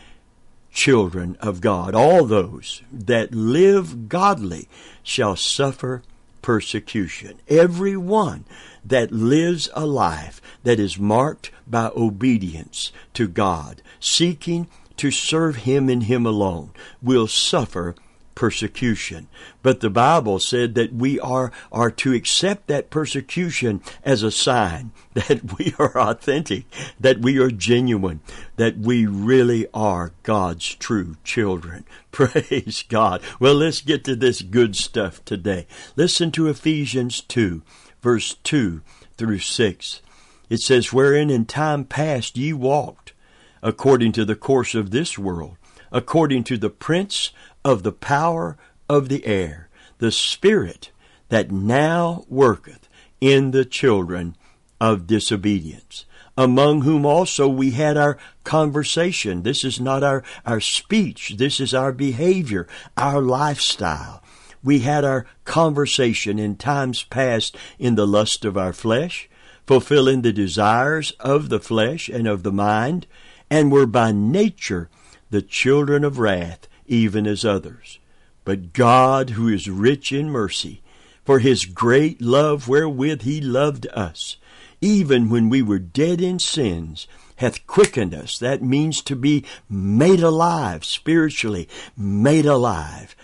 children 0.72 1.36
of 1.38 1.60
God. 1.60 1.94
All 1.94 2.24
those 2.24 2.82
that 2.90 3.32
live 3.32 4.08
godly 4.08 4.68
shall 5.04 5.36
suffer 5.36 6.02
persecution. 6.42 7.38
Every 7.46 7.96
one 7.96 8.44
that 8.84 9.12
lives 9.12 9.68
a 9.72 9.86
life 9.86 10.42
that 10.64 10.80
is 10.80 10.98
marked 10.98 11.52
by 11.64 11.92
obedience 11.94 12.90
to 13.14 13.28
God, 13.28 13.82
seeking 14.00 14.66
to 14.96 15.12
serve 15.12 15.58
Him 15.58 15.88
and 15.88 16.02
Him 16.02 16.26
alone, 16.26 16.72
will 17.00 17.28
suffer 17.28 17.94
persecution. 18.34 19.28
But 19.62 19.80
the 19.80 19.90
Bible 19.90 20.38
said 20.38 20.74
that 20.74 20.92
we 20.92 21.18
are, 21.20 21.52
are 21.70 21.90
to 21.90 22.12
accept 22.12 22.66
that 22.66 22.90
persecution 22.90 23.82
as 24.04 24.22
a 24.22 24.30
sign 24.30 24.92
that 25.14 25.58
we 25.58 25.74
are 25.78 25.96
authentic, 25.96 26.64
that 26.98 27.20
we 27.20 27.38
are 27.38 27.50
genuine, 27.50 28.20
that 28.56 28.78
we 28.78 29.06
really 29.06 29.66
are 29.74 30.12
God's 30.22 30.74
true 30.74 31.16
children. 31.24 31.84
Praise 32.12 32.84
God. 32.88 33.22
Well, 33.38 33.54
let's 33.54 33.80
get 33.80 34.04
to 34.04 34.16
this 34.16 34.42
good 34.42 34.76
stuff 34.76 35.24
today. 35.24 35.66
Listen 35.96 36.30
to 36.32 36.48
Ephesians 36.48 37.20
2, 37.22 37.62
verse 38.02 38.34
2 38.42 38.82
through 39.16 39.38
6. 39.38 40.02
It 40.50 40.60
says, 40.60 40.92
Wherein 40.92 41.30
in 41.30 41.46
time 41.46 41.84
past 41.84 42.36
ye 42.36 42.52
walked, 42.52 43.12
according 43.62 44.12
to 44.12 44.24
the 44.24 44.36
course 44.36 44.74
of 44.74 44.90
this 44.90 45.18
world, 45.18 45.56
according 45.90 46.44
to 46.44 46.58
the 46.58 46.70
prince 46.70 47.30
of 47.64 47.82
the 47.82 47.92
power 47.92 48.56
of 48.88 49.08
the 49.08 49.24
air, 49.26 49.68
the 49.98 50.12
Spirit 50.12 50.90
that 51.28 51.50
now 51.50 52.24
worketh 52.28 52.88
in 53.20 53.52
the 53.52 53.64
children 53.64 54.36
of 54.80 55.06
disobedience, 55.06 56.04
among 56.36 56.82
whom 56.82 57.06
also 57.06 57.48
we 57.48 57.70
had 57.70 57.96
our 57.96 58.18
conversation. 58.44 59.42
This 59.42 59.64
is 59.64 59.80
not 59.80 60.02
our, 60.02 60.24
our 60.44 60.60
speech, 60.60 61.36
this 61.38 61.60
is 61.60 61.72
our 61.72 61.92
behavior, 61.92 62.66
our 62.96 63.22
lifestyle. 63.22 64.22
We 64.64 64.80
had 64.80 65.04
our 65.04 65.26
conversation 65.44 66.38
in 66.38 66.56
times 66.56 67.04
past 67.04 67.56
in 67.78 67.94
the 67.94 68.06
lust 68.06 68.44
of 68.44 68.56
our 68.56 68.72
flesh, 68.72 69.28
fulfilling 69.66 70.22
the 70.22 70.32
desires 70.32 71.12
of 71.20 71.48
the 71.48 71.60
flesh 71.60 72.08
and 72.08 72.26
of 72.26 72.42
the 72.42 72.52
mind, 72.52 73.06
and 73.50 73.70
were 73.70 73.86
by 73.86 74.12
nature 74.12 74.88
the 75.30 75.42
children 75.42 76.04
of 76.04 76.18
wrath, 76.18 76.68
even 76.92 77.26
as 77.26 77.44
others. 77.44 77.98
But 78.44 78.72
God, 78.74 79.30
who 79.30 79.48
is 79.48 79.68
rich 79.68 80.12
in 80.12 80.28
mercy, 80.28 80.82
for 81.24 81.38
his 81.38 81.64
great 81.64 82.20
love 82.20 82.68
wherewith 82.68 83.22
he 83.22 83.40
loved 83.40 83.86
us, 83.94 84.36
even 84.80 85.30
when 85.30 85.48
we 85.48 85.62
were 85.62 85.78
dead 85.78 86.20
in 86.20 86.38
sins, 86.38 87.06
hath 87.36 87.66
quickened 87.66 88.14
us. 88.14 88.38
That 88.38 88.62
means 88.62 89.00
to 89.02 89.16
be 89.16 89.44
made 89.70 90.20
alive, 90.20 90.84
spiritually 90.84 91.68
made 91.96 92.44
alive, 92.44 93.16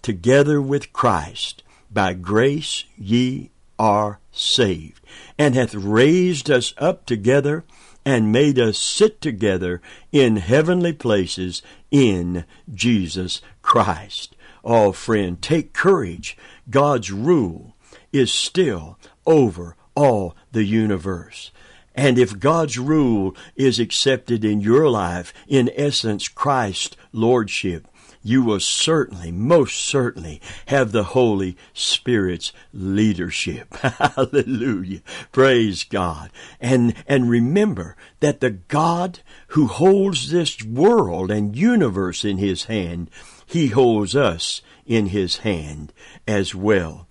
together 0.00 0.62
with 0.62 0.92
Christ. 0.92 1.62
By 1.92 2.14
grace 2.14 2.84
ye 2.96 3.50
are 3.78 4.20
saved, 4.32 5.04
and 5.36 5.54
hath 5.54 5.74
raised 5.74 6.50
us 6.50 6.72
up 6.78 7.04
together 7.04 7.64
and 8.04 8.32
made 8.32 8.58
us 8.58 8.78
sit 8.78 9.20
together 9.20 9.80
in 10.12 10.36
heavenly 10.36 10.92
places 10.92 11.62
in 11.90 12.44
Jesus 12.72 13.40
Christ. 13.62 14.36
Oh, 14.64 14.92
friend, 14.92 15.40
take 15.40 15.72
courage. 15.72 16.36
God's 16.68 17.10
rule 17.10 17.74
is 18.12 18.32
still 18.32 18.98
over 19.26 19.76
all 19.94 20.34
the 20.52 20.64
universe. 20.64 21.50
And 21.94 22.18
if 22.18 22.38
God's 22.38 22.78
rule 22.78 23.36
is 23.56 23.78
accepted 23.78 24.44
in 24.44 24.60
your 24.60 24.88
life, 24.88 25.34
in 25.48 25.70
essence, 25.74 26.28
Christ's 26.28 26.96
Lordship, 27.12 27.86
you 28.22 28.42
will 28.42 28.60
certainly, 28.60 29.32
most 29.32 29.80
certainly, 29.80 30.40
have 30.66 30.92
the 30.92 31.04
Holy 31.04 31.56
Spirit's 31.72 32.52
leadership. 32.72 33.74
Hallelujah. 33.76 35.00
Praise 35.32 35.84
God. 35.84 36.30
And, 36.60 36.94
and 37.06 37.30
remember 37.30 37.96
that 38.20 38.40
the 38.40 38.50
God 38.50 39.20
who 39.48 39.66
holds 39.66 40.30
this 40.30 40.62
world 40.62 41.30
and 41.30 41.56
universe 41.56 42.24
in 42.24 42.36
His 42.36 42.64
hand, 42.64 43.10
He 43.46 43.68
holds 43.68 44.14
us 44.14 44.60
in 44.84 45.06
His 45.06 45.38
hand 45.38 45.92
as 46.28 46.54
well. 46.54 47.06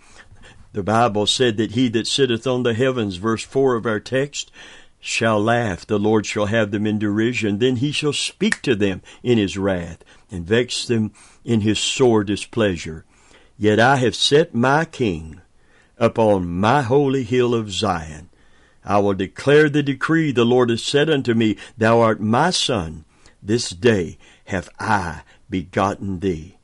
The 0.71 0.83
Bible 0.83 1.25
said 1.25 1.57
that 1.57 1.71
he 1.71 1.89
that 1.89 2.05
sitteth 2.05 2.45
on 2.45 2.61
the 2.61 2.75
heavens, 2.75 3.15
verse 3.15 3.43
4 3.43 3.75
of 3.75 3.87
our 3.87 3.99
text, 3.99 4.51
shall 4.99 5.41
laugh, 5.41 5.85
the 5.87 5.97
Lord 5.97 6.27
shall 6.27 6.45
have 6.45 6.69
them 6.69 6.85
in 6.85 6.99
derision. 6.99 7.57
Then 7.57 7.77
he 7.77 7.91
shall 7.91 8.13
speak 8.13 8.61
to 8.61 8.75
them 8.75 9.01
in 9.23 9.39
his 9.39 9.57
wrath 9.57 10.03
and 10.31 10.45
vex 10.45 10.85
them 10.85 11.11
in 11.43 11.61
his 11.61 11.79
sore 11.79 12.23
displeasure. 12.23 13.05
Yet 13.57 13.79
I 13.79 13.97
have 13.97 14.15
set 14.15 14.55
my 14.55 14.85
king 14.85 15.41
upon 15.97 16.47
my 16.47 16.81
holy 16.81 17.23
hill 17.23 17.53
of 17.53 17.71
Zion. 17.71 18.29
I 18.85 18.99
will 18.99 19.13
declare 19.13 19.69
the 19.69 19.83
decree 19.83 20.31
the 20.31 20.45
Lord 20.45 20.69
has 20.69 20.83
said 20.83 21.09
unto 21.09 21.33
me, 21.33 21.57
Thou 21.77 21.99
art 21.99 22.21
my 22.21 22.49
son. 22.49 23.05
This 23.41 23.69
day 23.69 24.17
have 24.45 24.69
I 24.79 25.21
begotten 25.49 26.19
thee. 26.19 26.57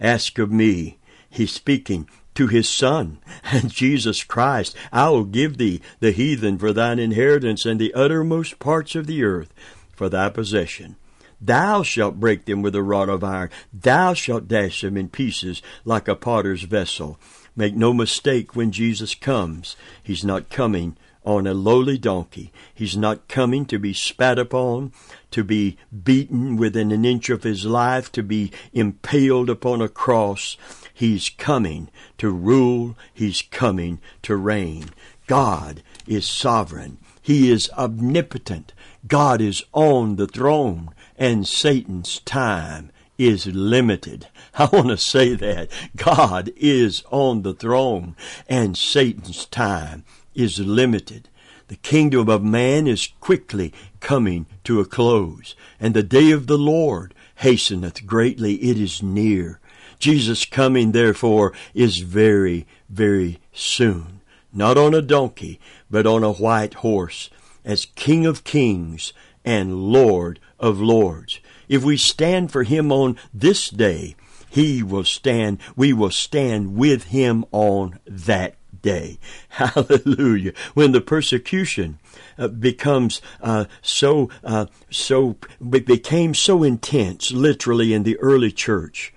Ask 0.00 0.38
of 0.38 0.50
me, 0.50 0.98
he's 1.28 1.52
speaking 1.52 2.08
to 2.34 2.46
his 2.46 2.68
son 2.68 3.18
and 3.44 3.70
Jesus 3.72 4.24
Christ. 4.24 4.76
I 4.92 5.10
will 5.10 5.24
give 5.24 5.58
thee 5.58 5.80
the 6.00 6.12
heathen 6.12 6.58
for 6.58 6.72
thine 6.72 6.98
inheritance 6.98 7.66
and 7.66 7.80
the 7.80 7.92
uttermost 7.94 8.58
parts 8.58 8.94
of 8.94 9.06
the 9.06 9.24
earth 9.24 9.52
for 9.92 10.08
thy 10.08 10.30
possession. 10.30 10.96
Thou 11.40 11.82
shalt 11.82 12.18
break 12.18 12.44
them 12.44 12.62
with 12.62 12.74
a 12.74 12.82
rod 12.82 13.08
of 13.08 13.22
iron. 13.22 13.50
Thou 13.72 14.14
shalt 14.14 14.48
dash 14.48 14.80
them 14.80 14.96
in 14.96 15.08
pieces 15.08 15.62
like 15.84 16.08
a 16.08 16.16
potter's 16.16 16.62
vessel. 16.62 17.18
Make 17.54 17.74
no 17.74 17.92
mistake 17.92 18.56
when 18.56 18.72
Jesus 18.72 19.14
comes. 19.14 19.76
He's 20.02 20.24
not 20.24 20.50
coming 20.50 20.96
on 21.24 21.46
a 21.46 21.54
lowly 21.54 21.98
donkey. 21.98 22.52
He's 22.74 22.96
not 22.96 23.28
coming 23.28 23.66
to 23.66 23.78
be 23.78 23.92
spat 23.92 24.38
upon, 24.38 24.92
to 25.30 25.44
be 25.44 25.76
beaten 26.02 26.56
within 26.56 26.90
an 26.90 27.04
inch 27.04 27.28
of 27.28 27.42
his 27.42 27.66
life, 27.66 28.10
to 28.12 28.22
be 28.22 28.50
impaled 28.72 29.50
upon 29.50 29.82
a 29.82 29.88
cross. 29.88 30.56
He's 30.92 31.28
coming 31.28 31.90
to 32.16 32.30
rule. 32.30 32.96
He's 33.12 33.42
coming 33.42 34.00
to 34.22 34.36
reign. 34.36 34.86
God 35.26 35.82
is 36.06 36.26
sovereign. 36.26 36.98
He 37.20 37.50
is 37.50 37.68
omnipotent. 37.76 38.72
God 39.06 39.40
is 39.40 39.62
on 39.72 40.16
the 40.16 40.26
throne 40.26 40.90
and 41.18 41.46
Satan's 41.46 42.20
time 42.20 42.90
is 43.18 43.46
limited. 43.48 44.28
I 44.54 44.66
want 44.72 44.88
to 44.88 44.96
say 44.96 45.34
that. 45.34 45.68
God 45.96 46.50
is 46.56 47.02
on 47.10 47.42
the 47.42 47.54
throne 47.54 48.16
and 48.48 48.76
Satan's 48.76 49.44
time 49.46 50.04
is 50.34 50.60
limited. 50.60 51.28
The 51.66 51.76
kingdom 51.76 52.30
of 52.30 52.42
man 52.42 52.86
is 52.86 53.10
quickly 53.20 53.74
coming 54.00 54.46
to 54.64 54.80
a 54.80 54.86
close, 54.86 55.54
and 55.78 55.92
the 55.92 56.02
day 56.02 56.30
of 56.30 56.46
the 56.46 56.56
Lord 56.56 57.12
hasteneth 57.36 58.06
greatly. 58.06 58.54
It 58.54 58.78
is 58.78 59.02
near. 59.02 59.60
Jesus' 59.98 60.46
coming, 60.46 60.92
therefore, 60.92 61.52
is 61.74 61.98
very, 61.98 62.66
very 62.88 63.38
soon. 63.52 64.20
Not 64.50 64.78
on 64.78 64.94
a 64.94 65.02
donkey, 65.02 65.60
but 65.90 66.06
on 66.06 66.24
a 66.24 66.32
white 66.32 66.74
horse, 66.74 67.28
as 67.66 67.84
King 67.84 68.24
of 68.24 68.44
kings 68.44 69.12
and 69.44 69.92
Lord 69.92 70.40
of 70.58 70.80
lords. 70.80 71.40
If 71.68 71.84
we 71.84 71.96
stand 71.96 72.50
for 72.50 72.62
him 72.62 72.90
on 72.90 73.16
this 73.32 73.70
day, 73.70 74.16
he 74.50 74.82
will 74.82 75.04
stand, 75.04 75.58
we 75.76 75.92
will 75.92 76.10
stand 76.10 76.74
with 76.74 77.04
him 77.04 77.44
on 77.52 77.98
that 78.06 78.56
day. 78.82 79.18
Hallelujah. 79.48 80.52
When 80.74 80.92
the 80.92 81.00
persecution 81.00 81.98
uh, 82.38 82.48
becomes 82.48 83.20
uh, 83.40 83.66
so, 83.82 84.30
uh, 84.42 84.66
so, 84.90 85.36
became 85.60 86.34
so 86.34 86.62
intense, 86.62 87.30
literally 87.30 87.92
in 87.92 88.04
the 88.04 88.18
early 88.18 88.52
church, 88.52 89.12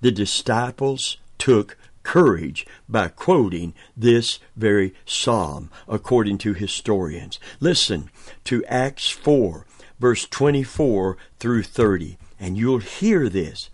the 0.00 0.12
disciples 0.12 1.16
took 1.38 1.76
courage 2.02 2.64
by 2.88 3.08
quoting 3.08 3.74
this 3.96 4.38
very 4.54 4.94
psalm, 5.04 5.70
according 5.88 6.38
to 6.38 6.54
historians. 6.54 7.40
Listen 7.58 8.10
to 8.44 8.64
Acts 8.66 9.10
4, 9.10 9.66
verse 9.98 10.26
24 10.26 11.16
through 11.38 11.62
30. 11.62 12.18
And 12.38 12.56
you'll 12.56 12.78
hear 12.78 13.28
this. 13.28 13.70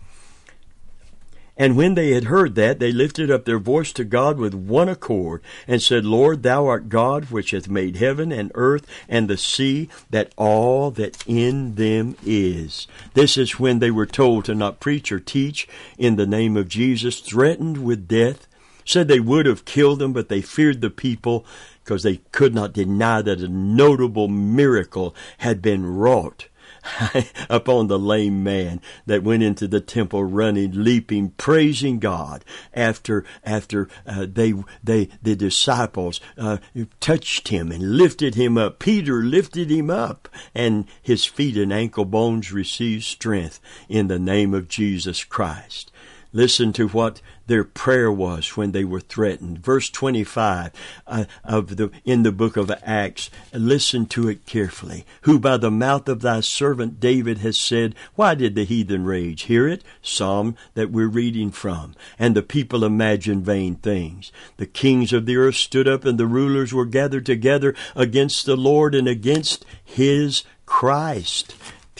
And 1.55 1.77
when 1.77 1.93
they 1.93 2.11
had 2.11 2.23
heard 2.25 2.55
that, 2.55 2.79
they 2.79 2.91
lifted 2.91 3.29
up 3.29 3.45
their 3.45 3.59
voice 3.59 3.93
to 3.93 4.03
God 4.03 4.39
with 4.39 4.55
one 4.55 4.89
accord, 4.89 5.43
and 5.67 5.81
said, 5.81 6.03
Lord, 6.03 6.41
thou 6.41 6.65
art 6.65 6.89
God 6.89 7.25
which 7.25 7.51
hath 7.51 7.69
made 7.69 7.97
heaven 7.97 8.31
and 8.31 8.51
earth 8.55 8.87
and 9.07 9.27
the 9.27 9.37
sea, 9.37 9.87
that 10.09 10.33
all 10.35 10.89
that 10.91 11.23
in 11.27 11.75
them 11.75 12.15
is. 12.25 12.87
This 13.13 13.37
is 13.37 13.59
when 13.59 13.77
they 13.79 13.91
were 13.91 14.07
told 14.07 14.45
to 14.45 14.55
not 14.55 14.79
preach 14.79 15.11
or 15.11 15.19
teach 15.19 15.67
in 15.99 16.15
the 16.15 16.25
name 16.25 16.57
of 16.57 16.67
Jesus, 16.67 17.19
threatened 17.19 17.85
with 17.85 18.07
death, 18.07 18.47
said 18.83 19.07
they 19.07 19.19
would 19.19 19.45
have 19.45 19.63
killed 19.63 19.99
them, 19.99 20.11
but 20.11 20.29
they 20.29 20.41
feared 20.41 20.81
the 20.81 20.89
people 20.89 21.45
because 21.83 22.03
they 22.03 22.17
could 22.31 22.53
not 22.53 22.73
deny 22.73 23.21
that 23.21 23.41
a 23.41 23.47
notable 23.47 24.27
miracle 24.27 25.15
had 25.39 25.61
been 25.61 25.85
wrought 25.85 26.47
upon 27.49 27.87
the 27.87 27.99
lame 27.99 28.43
man 28.43 28.81
that 29.05 29.23
went 29.23 29.43
into 29.43 29.67
the 29.67 29.79
temple 29.79 30.23
running, 30.23 30.71
leaping, 30.83 31.29
praising 31.31 31.99
God 31.99 32.43
after 32.73 33.23
after 33.43 33.87
uh, 34.05 34.25
they 34.31 34.53
they 34.83 35.09
the 35.21 35.35
disciples 35.35 36.19
uh, 36.37 36.57
touched 36.99 37.49
him 37.49 37.71
and 37.71 37.97
lifted 37.97 38.35
him 38.35 38.57
up. 38.57 38.79
Peter 38.79 39.23
lifted 39.23 39.69
him 39.69 39.89
up, 39.89 40.27
and 40.53 40.85
his 41.01 41.25
feet 41.25 41.57
and 41.57 41.71
ankle 41.71 42.05
bones 42.05 42.51
received 42.51 43.03
strength 43.03 43.59
in 43.87 44.07
the 44.07 44.19
name 44.19 44.53
of 44.53 44.67
Jesus 44.67 45.23
Christ. 45.23 45.91
Listen 46.33 46.73
to 46.73 46.87
what 46.87 47.21
their 47.45 47.63
prayer 47.63 48.11
was 48.11 48.57
when 48.57 48.71
they 48.71 48.83
were 48.83 48.99
threatened. 48.99 49.59
Verse 49.59 49.89
25 49.89 50.71
uh, 51.05 51.25
of 51.43 51.75
the, 51.77 51.91
in 52.03 52.23
the 52.23 52.31
book 52.31 52.57
of 52.57 52.71
Acts, 52.83 53.29
listen 53.53 54.07
to 54.07 54.27
it 54.27 54.47
carefully. 54.47 55.05
Who 55.21 55.37
by 55.37 55.57
the 55.57 55.69
mouth 55.69 56.09
of 56.09 56.21
thy 56.21 56.39
servant 56.39 56.99
David 56.99 57.39
has 57.39 57.59
said, 57.59 57.93
Why 58.15 58.33
did 58.33 58.55
the 58.55 58.65
heathen 58.65 59.05
rage? 59.05 59.43
Hear 59.43 59.67
it, 59.67 59.83
Psalm 60.01 60.55
that 60.73 60.89
we're 60.89 61.07
reading 61.07 61.51
from. 61.51 61.93
And 62.17 62.35
the 62.35 62.41
people 62.41 62.83
imagine 62.83 63.43
vain 63.43 63.75
things. 63.75 64.31
The 64.57 64.65
kings 64.65 65.13
of 65.13 65.27
the 65.27 65.37
earth 65.37 65.55
stood 65.55 65.87
up 65.87 66.03
and 66.03 66.17
the 66.17 66.25
rulers 66.25 66.73
were 66.73 66.85
gathered 66.85 67.25
together 67.25 67.75
against 67.95 68.45
the 68.45 68.57
Lord 68.57 68.95
and 68.95 69.07
against 69.07 69.65
his 69.83 70.43
Christ. 70.65 71.55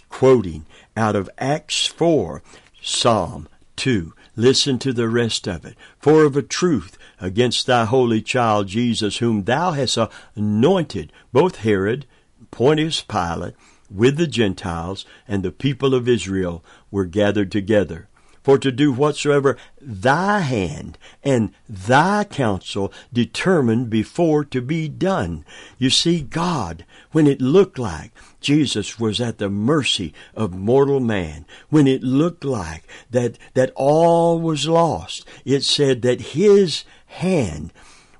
Quoting 0.09 0.65
out 0.95 1.15
of 1.15 1.29
Acts 1.37 1.85
4, 1.85 2.41
Psalm 2.81 3.47
2. 3.75 4.13
Listen 4.35 4.79
to 4.79 4.93
the 4.93 5.07
rest 5.07 5.47
of 5.47 5.63
it. 5.63 5.75
For 5.99 6.23
of 6.23 6.35
a 6.35 6.41
truth, 6.41 6.97
against 7.21 7.67
thy 7.67 7.85
holy 7.85 8.21
child 8.21 8.67
Jesus, 8.67 9.17
whom 9.17 9.43
thou 9.43 9.71
hast 9.71 9.97
anointed, 10.35 11.11
both 11.31 11.57
Herod, 11.57 12.05
Pontius 12.49 13.01
Pilate, 13.01 13.53
with 13.89 14.17
the 14.17 14.27
Gentiles 14.27 15.05
and 15.27 15.43
the 15.43 15.51
people 15.51 15.93
of 15.93 16.09
Israel 16.09 16.63
were 16.89 17.05
gathered 17.05 17.51
together. 17.51 18.07
For 18.43 18.57
to 18.59 18.71
do 18.71 18.91
whatsoever 18.91 19.57
thy 19.81 20.39
hand 20.39 20.97
and 21.23 21.51
thy 21.67 22.23
counsel 22.25 22.91
determined 23.11 23.89
before 23.89 24.43
to 24.45 24.61
be 24.61 24.87
done. 24.89 25.45
You 25.77 25.89
see, 25.89 26.21
God, 26.21 26.85
when 27.11 27.25
it 27.25 27.41
looked 27.41 27.79
like 27.79 28.11
Jesus 28.41 28.99
was 28.99 29.21
at 29.21 29.37
the 29.37 29.49
mercy 29.49 30.13
of 30.35 30.53
mortal 30.53 30.99
man, 30.99 31.45
when 31.69 31.87
it 31.87 32.03
looked 32.03 32.43
like 32.43 32.83
that, 33.09 33.37
that 33.53 33.71
all 33.75 34.39
was 34.39 34.67
lost, 34.67 35.25
it 35.45 35.63
said 35.63 36.01
that 36.01 36.33
his 36.33 36.83
hand 37.05 37.71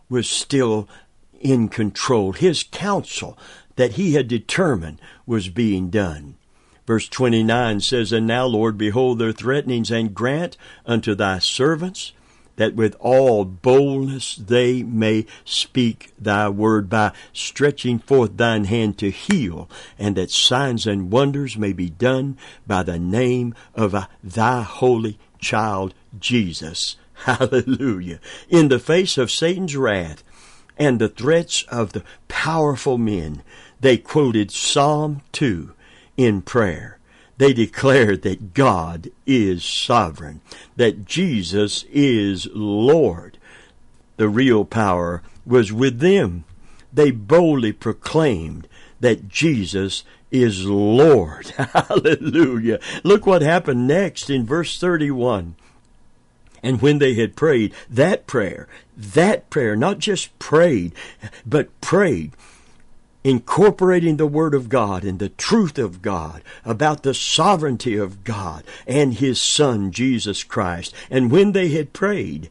was 0.10 0.30
still 0.30 0.88
in 1.42 1.68
control. 1.68 2.32
His 2.32 2.64
counsel 2.64 3.38
that 3.76 3.94
he 3.94 4.14
had 4.14 4.28
determined 4.28 5.02
was 5.26 5.50
being 5.50 5.90
done. 5.90 6.36
Verse 6.86 7.08
29 7.08 7.80
says, 7.80 8.12
And 8.12 8.28
now, 8.28 8.46
Lord, 8.46 8.78
behold 8.78 9.20
their 9.20 9.32
threatenings, 9.32 9.92
and 9.92 10.14
grant 10.14 10.58
unto 10.86 11.16
thy 11.16 11.40
servants 11.40 12.14
that 12.56 12.76
with 12.76 12.96
all 13.00 13.46
boldness 13.46 14.36
they 14.36 14.84
may 14.84 15.26
speak 15.44 16.14
thy 16.20 16.50
word 16.50 16.90
by 16.90 17.12
stretching 17.32 18.00
forth 18.00 18.38
thine 18.38 18.66
hand 18.66 18.98
to 19.00 19.10
heal, 19.10 19.70
and 19.98 20.16
that 20.16 20.32
signs 20.32 20.86
and 20.86 21.12
wonders 21.12 21.58
may 21.58 21.74
be 21.74 21.90
done 21.90 22.38
by 22.68 22.84
the 22.84 23.00
name 23.00 23.56
of 23.74 23.96
thy 24.24 24.62
holy 24.62 25.18
child 25.40 25.94
Jesus. 26.20 26.98
Hallelujah. 27.14 28.20
In 28.50 28.68
the 28.68 28.80
face 28.80 29.18
of 29.18 29.32
Satan's 29.32 29.76
wrath 29.76 30.24
and 30.78 31.00
the 31.00 31.10
threats 31.10 31.64
of 31.70 31.94
the 31.94 32.04
powerful 32.28 32.98
men, 32.98 33.42
they 33.80 33.98
quoted 33.98 34.52
Psalm 34.52 35.22
2 35.32 35.73
in 36.18 36.42
prayer. 36.42 36.98
They 37.38 37.54
declared 37.54 38.22
that 38.22 38.54
God 38.54 39.10
is 39.26 39.64
sovereign, 39.64 40.42
that 40.76 41.06
Jesus 41.06 41.84
is 41.92 42.48
Lord. 42.54 43.38
The 44.18 44.30
real 44.30 44.66
power 44.66 45.24
was 45.46 45.74
with 45.74 46.00
them. 46.00 46.46
They 46.92 47.12
boldly 47.12 47.74
proclaimed 47.74 48.68
that 49.00 49.28
Jesus 49.28 50.04
is 50.32 50.66
Lord. 50.66 51.48
Hallelujah. 51.58 52.80
Look 53.04 53.26
what 53.26 53.42
happened 53.42 53.88
next 53.88 54.30
in 54.30 54.46
verse 54.46 54.80
31. 54.80 55.56
And 56.62 56.82
when 56.82 57.00
they 57.00 57.16
had 57.16 57.36
prayed 57.36 57.74
that 57.90 58.26
prayer, 58.26 58.68
that 58.96 59.50
prayer, 59.50 59.76
not 59.76 60.00
just 60.00 60.38
prayed, 60.40 60.94
but 61.46 61.82
prayed, 61.82 62.32
incorporating 63.24 64.18
the 64.18 64.28
Word 64.28 64.54
of 64.54 64.70
God 64.70 65.04
and 65.04 65.20
the 65.20 65.30
truth 65.30 65.78
of 65.78 66.02
God 66.02 66.42
about 66.66 67.04
the 67.04 67.14
sovereignty 67.14 67.96
of 67.96 68.24
God 68.24 68.64
and 68.86 69.14
His 69.14 69.42
Son, 69.42 69.92
Jesus 69.92 70.44
Christ. 70.44 70.94
And 71.10 71.32
when 71.32 71.54
they 71.54 71.70
had 71.70 71.94
prayed, 71.94 72.50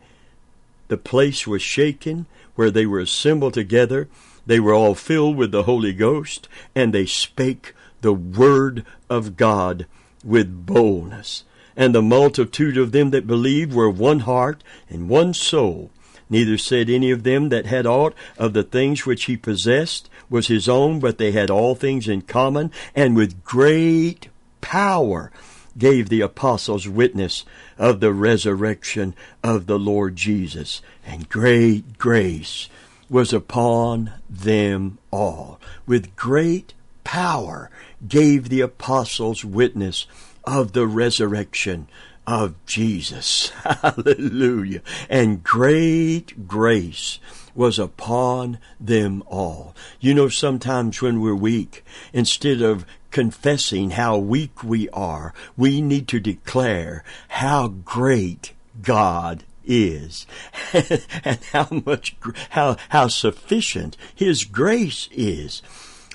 the 0.89 0.97
place 0.97 1.47
was 1.47 1.63
shaken 1.63 2.27
where 2.55 2.71
they 2.71 2.87
were 2.87 3.01
assembled 3.01 3.55
together. 3.55 4.09
They 4.47 4.61
were 4.61 4.75
all 4.75 4.95
filled 4.95 5.37
with 5.37 5.53
the 5.53 5.65
Holy 5.65 5.93
Ghost, 5.93 6.49
and 6.75 6.93
they 6.93 7.07
spake 7.07 7.75
the 8.01 8.13
Word 8.13 8.85
of 9.09 9.37
God 9.37 9.87
with 10.25 10.67
boldness. 10.67 11.45
And 11.77 11.95
the 11.95 12.03
multitude 12.03 12.77
of 12.77 12.93
them 12.93 13.11
that 13.11 13.27
believed 13.27 13.73
were 13.73 13.89
one 13.89 14.21
heart 14.21 14.63
and 14.91 15.09
one 15.09 15.33
soul. 15.33 15.91
Neither 16.33 16.57
said 16.57 16.89
any 16.89 17.11
of 17.11 17.25
them 17.25 17.51
that 17.51 17.67
had 17.67 17.85
aught 17.85 18.15
of 18.39 18.55
the 18.55 18.63
things 18.63 19.05
which 19.05 19.25
he 19.27 19.37
possessed 19.37 20.09
was 20.31 20.47
his 20.47 20.67
own, 20.67 20.99
but 20.99 21.19
they 21.19 21.33
had 21.33 21.51
all 21.51 21.75
things 21.75 22.09
in 22.09 22.23
common, 22.23 22.73
and 22.95 23.15
with 23.15 23.45
great 23.45 24.31
power 24.63 25.31
gave 25.77 26.09
the 26.09 26.23
apostles 26.23 26.89
witness 26.89 27.45
of 27.77 28.01
the 28.01 28.15
resurrection 28.15 29.15
of 29.45 29.67
the 29.67 29.79
Lord 29.79 30.17
Jesus, 30.17 30.81
and 31.05 31.29
great 31.29 31.99
grace 31.99 32.71
was 33.11 33.35
upon 33.35 34.15
them 34.31 34.97
all. 35.11 35.61
With 35.85 36.17
great 36.17 36.73
power 37.05 37.71
gave 38.09 38.49
the 38.49 38.63
apostles 38.63 39.45
witness 39.45 40.07
of 40.45 40.73
the 40.73 40.87
resurrection 40.87 41.89
of 42.27 42.55
Jesus. 42.67 43.49
Hallelujah. 43.83 44.83
And 45.09 45.43
great 45.43 46.47
grace 46.47 47.19
was 47.55 47.79
upon 47.79 48.59
them 48.81 49.23
all. 49.27 49.75
You 50.01 50.15
know, 50.15 50.29
sometimes 50.29 51.03
when 51.03 51.21
we're 51.21 51.35
weak, 51.35 51.85
instead 52.13 52.63
of 52.63 52.87
confessing 53.11 53.91
how 53.91 54.17
weak 54.19 54.65
we 54.65 54.89
are, 54.91 55.35
we 55.57 55.83
need 55.83 56.09
to 56.09 56.21
declare 56.21 57.05
how 57.29 57.69
great 57.69 58.53
God 58.83 59.45
is 59.65 60.27
and 60.73 61.39
how 61.53 61.69
much 61.85 62.17
how 62.51 62.77
how 62.89 63.07
sufficient 63.07 63.97
his 64.13 64.43
grace 64.43 65.09
is 65.13 65.63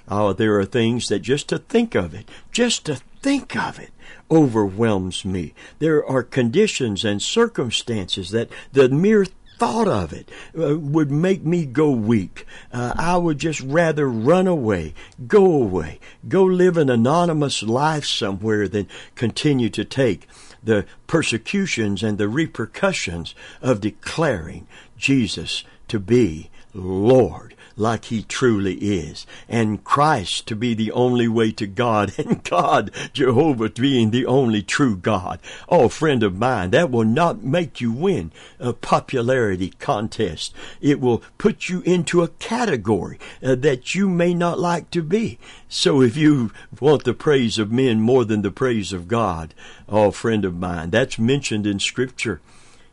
oh 0.10 0.34
there 0.34 0.60
are 0.60 0.66
things 0.66 1.08
that 1.08 1.20
just 1.20 1.48
to 1.48 1.58
think 1.58 1.96
of 1.96 2.14
it 2.14 2.28
just 2.52 2.86
to 2.86 2.96
think 3.22 3.56
of 3.56 3.80
it 3.80 3.92
overwhelms 4.30 5.24
me 5.24 5.54
there 5.80 6.06
are 6.06 6.24
conditions 6.24 7.04
and 7.06 7.22
circumstances 7.22 8.32
that 8.32 8.50
the 8.74 8.90
mere 8.90 9.26
thought 9.58 9.88
of 9.88 10.14
it 10.14 10.30
uh, 10.58 10.78
would 10.78 11.10
make 11.10 11.44
me 11.44 11.66
go 11.66 11.90
weak. 11.90 12.46
Uh, 12.72 12.94
I 12.96 13.18
would 13.18 13.40
just 13.40 13.60
rather 13.62 14.08
run 14.08 14.48
away, 14.48 14.94
go 15.28 15.46
away, 15.46 16.00
go 16.28 16.44
live 16.44 16.78
an 16.78 16.90
anonymous 16.90 17.64
life 17.64 18.06
somewhere 18.06 18.68
than 18.68 18.88
continue 19.16 19.70
to 19.70 19.84
take 19.84 20.28
the 20.64 20.86
persecutions 21.08 22.04
and 22.04 22.18
the 22.18 22.28
repercussions 22.28 23.34
of 23.62 23.82
declaring 23.82 24.68
Jesus 24.98 25.64
to 25.88 26.00
be 26.00 26.50
Lord 26.74 27.56
like 27.78 28.06
he 28.06 28.24
truly 28.24 28.74
is, 28.76 29.28
and 29.48 29.84
Christ 29.84 30.48
to 30.48 30.56
be 30.56 30.74
the 30.74 30.92
only 30.92 31.28
way 31.28 31.52
to 31.52 31.68
God, 31.68 32.14
and 32.18 32.44
God, 32.44 32.92
Jehovah, 33.14 33.70
being 33.70 34.10
the 34.10 34.26
only 34.26 34.64
true 34.64 34.98
God. 34.98 35.40
Oh, 35.70 35.88
friend 35.88 36.24
of 36.24 36.38
mine, 36.38 36.72
that 36.72 36.90
will 36.90 37.06
not 37.06 37.44
make 37.44 37.80
you 37.80 37.92
win 37.92 38.32
a 38.60 38.74
popularity 38.74 39.70
contest. 39.80 40.54
It 40.82 41.00
will 41.00 41.22
put 41.38 41.70
you 41.70 41.82
into 41.82 42.24
a 42.24 42.30
category 42.30 43.20
uh, 43.44 43.56
that 43.56 43.94
you 43.94 44.10
may 44.10 44.34
not 44.34 44.60
like 44.60 44.90
to 44.92 45.04
be. 45.04 45.38
So 45.70 46.02
if 46.02 46.18
you 46.18 46.52
want 46.80 47.04
the 47.04 47.14
praise 47.14 47.60
of 47.60 47.72
men 47.72 48.02
more 48.02 48.26
than 48.26 48.42
the 48.42 48.52
praise 48.52 48.92
of 48.92 49.08
God, 49.08 49.54
oh, 49.88 50.10
friend 50.10 50.44
of 50.44 50.58
mine, 50.58 50.90
that's 50.90 51.20
mentioned 51.20 51.68
in 51.68 51.80
Scripture. 51.80 52.42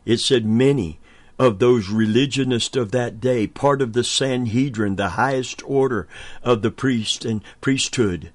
It 0.05 0.19
said 0.19 0.45
many 0.45 0.99
of 1.37 1.59
those 1.59 1.89
religionists 1.89 2.75
of 2.77 2.91
that 2.91 3.19
day, 3.19 3.47
part 3.47 3.81
of 3.81 3.93
the 3.93 4.03
Sanhedrin, 4.03 4.95
the 4.95 5.09
highest 5.09 5.61
order 5.65 6.07
of 6.43 6.61
the 6.61 6.71
priest 6.71 7.25
and 7.25 7.43
priesthood. 7.61 8.31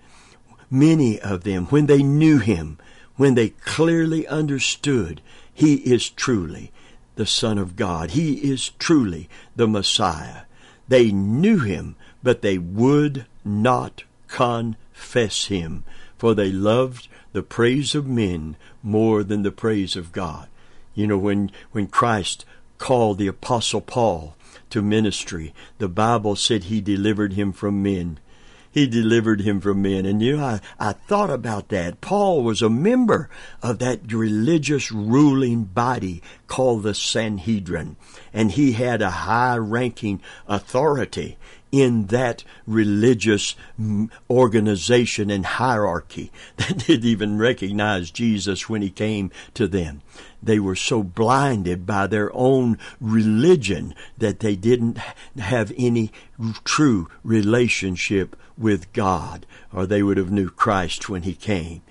Many 0.70 1.20
of 1.20 1.44
them, 1.44 1.66
when 1.66 1.86
they 1.86 2.02
knew 2.02 2.38
him, 2.38 2.78
when 3.16 3.34
they 3.34 3.50
clearly 3.50 4.26
understood 4.26 5.20
he 5.52 5.74
is 5.76 6.08
truly 6.08 6.72
the 7.16 7.26
Son 7.26 7.58
of 7.58 7.76
God, 7.76 8.12
he 8.12 8.34
is 8.34 8.70
truly 8.78 9.28
the 9.56 9.68
Messiah, 9.68 10.42
they 10.88 11.10
knew 11.10 11.58
him, 11.58 11.96
but 12.22 12.42
they 12.42 12.58
would 12.58 13.26
not 13.44 14.04
confess 14.28 15.46
him, 15.46 15.84
for 16.18 16.34
they 16.34 16.50
loved 16.50 17.08
the 17.32 17.42
praise 17.42 17.94
of 17.94 18.06
men 18.06 18.56
more 18.82 19.22
than 19.22 19.42
the 19.42 19.52
praise 19.52 19.96
of 19.96 20.12
God. 20.12 20.48
You 20.94 21.06
know, 21.06 21.18
when, 21.18 21.50
when 21.72 21.86
Christ 21.86 22.44
called 22.80 23.18
the 23.18 23.28
Apostle 23.28 23.82
Paul 23.82 24.34
to 24.70 24.82
ministry, 24.82 25.54
the 25.78 25.88
Bible 25.88 26.34
said 26.34 26.64
he 26.64 26.80
delivered 26.80 27.34
him 27.34 27.52
from 27.52 27.82
men. 27.82 28.18
He 28.72 28.86
delivered 28.86 29.42
him 29.42 29.60
from 29.60 29.82
men. 29.82 30.06
And 30.06 30.22
you 30.22 30.36
know, 30.36 30.44
I, 30.44 30.60
I 30.78 30.92
thought 30.92 31.30
about 31.30 31.68
that. 31.68 32.00
Paul 32.00 32.42
was 32.42 32.62
a 32.62 32.70
member 32.70 33.28
of 33.62 33.78
that 33.80 34.12
religious 34.12 34.90
ruling 34.90 35.64
body 35.64 36.22
called 36.46 36.84
the 36.84 36.94
Sanhedrin. 36.94 37.96
And 38.32 38.52
he 38.52 38.72
had 38.72 39.02
a 39.02 39.10
high 39.10 39.56
ranking 39.56 40.20
authority 40.48 41.36
in 41.72 42.06
that 42.06 42.44
religious 42.66 43.54
organization 44.28 45.30
and 45.30 45.46
hierarchy 45.46 46.32
that 46.56 46.86
didn't 46.86 47.04
even 47.04 47.38
recognize 47.38 48.10
Jesus 48.10 48.68
when 48.68 48.82
he 48.82 48.90
came 48.90 49.30
to 49.54 49.66
them. 49.66 50.02
They 50.42 50.58
were 50.58 50.76
so 50.76 51.02
blinded 51.02 51.86
by 51.86 52.06
their 52.06 52.34
own 52.34 52.78
religion 53.00 53.94
that 54.18 54.40
they 54.40 54.56
didn't 54.56 54.98
have 55.38 55.72
any 55.76 56.12
true 56.64 57.08
relationship 57.22 58.36
with 58.56 58.92
God, 58.92 59.46
or 59.72 59.86
they 59.86 60.02
would 60.02 60.16
have 60.16 60.30
knew 60.30 60.50
Christ 60.50 61.08
when 61.08 61.22
he 61.22 61.34
came. 61.34 61.82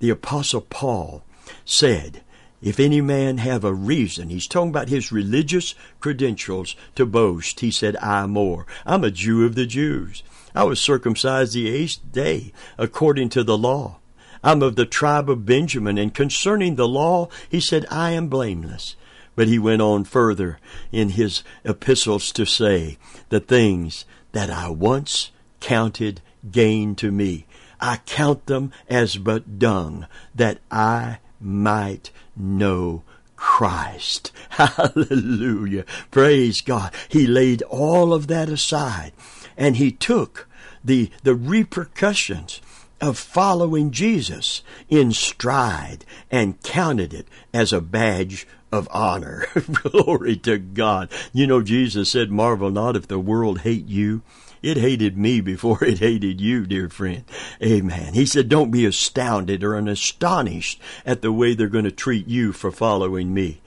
The 0.00 0.10
apostle 0.10 0.62
Paul 0.62 1.22
said, 1.64 2.22
if 2.64 2.80
any 2.80 3.02
man 3.02 3.36
have 3.36 3.62
a 3.62 3.74
reason, 3.74 4.30
he's 4.30 4.46
talking 4.46 4.70
about 4.70 4.88
his 4.88 5.12
religious 5.12 5.74
credentials 6.00 6.74
to 6.94 7.04
boast. 7.04 7.60
He 7.60 7.70
said, 7.70 7.94
I 7.98 8.24
more. 8.24 8.66
I'm 8.86 9.04
a 9.04 9.10
Jew 9.10 9.44
of 9.44 9.54
the 9.54 9.66
Jews. 9.66 10.22
I 10.54 10.64
was 10.64 10.80
circumcised 10.80 11.52
the 11.52 11.68
eighth 11.68 12.00
day 12.10 12.54
according 12.78 13.28
to 13.30 13.44
the 13.44 13.58
law. 13.58 13.98
I'm 14.42 14.62
of 14.62 14.76
the 14.76 14.86
tribe 14.86 15.28
of 15.28 15.44
Benjamin. 15.44 15.98
And 15.98 16.14
concerning 16.14 16.76
the 16.76 16.88
law, 16.88 17.28
he 17.50 17.60
said, 17.60 17.84
I 17.90 18.12
am 18.12 18.28
blameless. 18.28 18.96
But 19.36 19.48
he 19.48 19.58
went 19.58 19.82
on 19.82 20.04
further 20.04 20.58
in 20.90 21.10
his 21.10 21.42
epistles 21.64 22.32
to 22.32 22.46
say, 22.46 22.96
the 23.28 23.40
things 23.40 24.06
that 24.32 24.48
I 24.48 24.70
once 24.70 25.32
counted 25.60 26.22
gain 26.50 26.94
to 26.94 27.12
me, 27.12 27.44
I 27.78 27.98
count 28.06 28.46
them 28.46 28.72
as 28.88 29.18
but 29.18 29.58
dung, 29.58 30.06
that 30.34 30.60
I 30.70 31.18
might 31.44 32.10
know 32.34 33.02
Christ. 33.36 34.32
Hallelujah. 34.50 35.84
Praise 36.10 36.60
God. 36.60 36.92
He 37.08 37.26
laid 37.26 37.62
all 37.62 38.12
of 38.14 38.26
that 38.28 38.48
aside 38.48 39.12
and 39.56 39.76
he 39.76 39.92
took 39.92 40.48
the, 40.84 41.10
the 41.22 41.34
repercussions 41.34 42.60
of 43.00 43.18
following 43.18 43.90
Jesus 43.90 44.62
in 44.88 45.12
stride 45.12 46.04
and 46.30 46.62
counted 46.62 47.12
it 47.12 47.28
as 47.52 47.72
a 47.72 47.80
badge 47.80 48.46
of 48.72 48.88
honor. 48.90 49.46
Glory 49.72 50.36
to 50.38 50.58
God. 50.58 51.10
You 51.32 51.46
know, 51.46 51.62
Jesus 51.62 52.10
said, 52.10 52.30
Marvel 52.30 52.70
not 52.70 52.96
if 52.96 53.06
the 53.06 53.18
world 53.18 53.60
hate 53.60 53.86
you. 53.86 54.22
It 54.64 54.78
hated 54.78 55.18
me 55.18 55.42
before 55.42 55.84
it 55.84 55.98
hated 55.98 56.40
you, 56.40 56.64
dear 56.64 56.88
friend. 56.88 57.24
Amen. 57.62 58.14
He 58.14 58.24
said, 58.24 58.48
don't 58.48 58.70
be 58.70 58.86
astounded 58.86 59.62
or 59.62 59.76
astonished 59.76 60.80
at 61.04 61.20
the 61.20 61.30
way 61.30 61.52
they're 61.52 61.68
going 61.68 61.84
to 61.84 61.90
treat 61.90 62.26
you 62.26 62.54
for 62.54 62.72
following 62.72 63.34
me. 63.34 63.60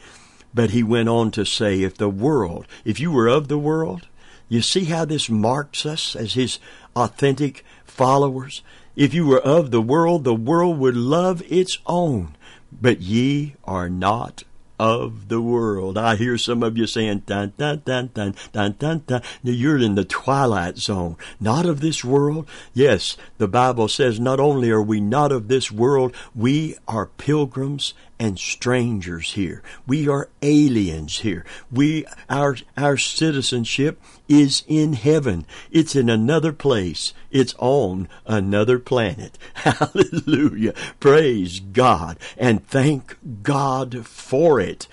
But 0.56 0.72
he 0.72 0.82
went 0.82 1.08
on 1.08 1.30
to 1.32 1.46
say, 1.46 1.84
if 1.84 1.98
the 1.98 2.10
world, 2.10 2.66
if 2.84 3.00
you 3.00 3.12
were 3.12 3.28
of 3.28 3.48
the 3.48 3.60
world, 3.60 4.08
you 4.50 4.64
see 4.64 4.86
how 4.86 5.06
this 5.06 5.30
marks 5.30 5.86
us 5.86 6.16
as 6.16 6.34
his 6.34 6.58
authentic 6.96 7.64
followers? 7.86 8.64
If 8.96 9.14
you 9.14 9.28
were 9.28 9.42
of 9.42 9.70
the 9.70 9.84
world, 9.84 10.24
the 10.24 10.34
world 10.34 10.80
would 10.80 10.98
love 10.98 11.44
its 11.48 11.78
own. 11.86 12.36
But 12.72 13.02
ye 13.02 13.54
are 13.66 13.88
not 13.88 14.44
of 14.80 15.28
the 15.28 15.42
world. 15.42 15.98
I 15.98 16.16
hear 16.16 16.38
some 16.38 16.64
of 16.64 16.78
you 16.78 16.88
saying, 16.88 17.24
dun, 17.26 17.54
dun, 17.58 17.82
dun, 17.86 18.12
dun, 18.14 18.36
dun, 18.52 18.76
dun, 18.78 19.04
dun. 19.06 19.22
You're 19.44 19.80
in 19.80 19.96
the 19.96 20.06
twilight 20.06 20.78
zone. 20.78 21.16
Not 21.40 21.66
of 21.66 21.82
this 21.82 22.04
world. 22.04 22.48
Yes, 22.74 23.18
the 23.38 23.48
Bible 23.48 23.88
says 23.88 24.20
not 24.20 24.40
only 24.40 24.70
are 24.70 24.82
we 24.82 25.00
not 25.00 25.32
of 25.32 25.48
this 25.48 25.72
world, 25.72 26.16
we 26.36 26.76
are 26.88 27.08
pilgrims 27.08 27.94
and 28.20 28.40
strangers 28.40 29.34
here. 29.34 29.62
We 29.86 30.08
are 30.08 30.30
aliens 30.42 31.20
here. 31.20 31.46
We, 31.72 32.06
our, 32.30 32.58
our 32.76 32.98
citizenship 32.98 34.02
is 34.28 34.64
in 34.68 34.94
heaven. 34.94 35.46
It's 35.72 35.96
in 35.96 36.10
another 36.10 36.52
place. 36.52 37.14
It's 37.32 37.56
on 37.60 38.10
another 38.26 38.80
planet. 38.80 39.38
Hallelujah. 39.56 40.74
Praise 41.00 41.60
God 41.60 42.18
and 42.38 42.66
thank 42.68 43.18
God 43.44 44.06
for 44.06 44.60
it. 44.60 44.88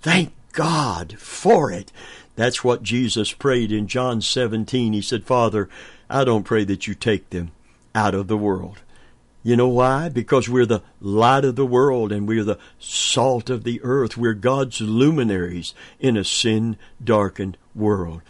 Thank 0.00 0.32
God 0.52 1.18
for 1.18 1.70
it. 1.70 1.92
That's 2.36 2.64
what 2.64 2.82
Jesus 2.82 3.32
prayed 3.32 3.70
in 3.70 3.86
John 3.86 4.22
17. 4.22 4.94
He 4.94 5.02
said, 5.02 5.24
Father, 5.24 5.68
I 6.08 6.24
don't 6.24 6.44
pray 6.44 6.64
that 6.64 6.86
you 6.86 6.94
take 6.94 7.30
them 7.30 7.50
out 7.94 8.14
of 8.14 8.28
the 8.28 8.36
world. 8.36 8.80
You 9.42 9.56
know 9.56 9.68
why? 9.68 10.10
Because 10.10 10.48
we're 10.48 10.66
the 10.66 10.82
light 11.00 11.44
of 11.44 11.56
the 11.56 11.64
world 11.64 12.12
and 12.12 12.28
we're 12.28 12.44
the 12.44 12.58
salt 12.78 13.48
of 13.48 13.64
the 13.64 13.80
earth. 13.82 14.16
We're 14.16 14.34
God's 14.34 14.80
luminaries 14.80 15.72
in 15.98 16.16
a 16.16 16.24
sin 16.24 16.76
darkened 17.02 17.56
world. 17.74 18.20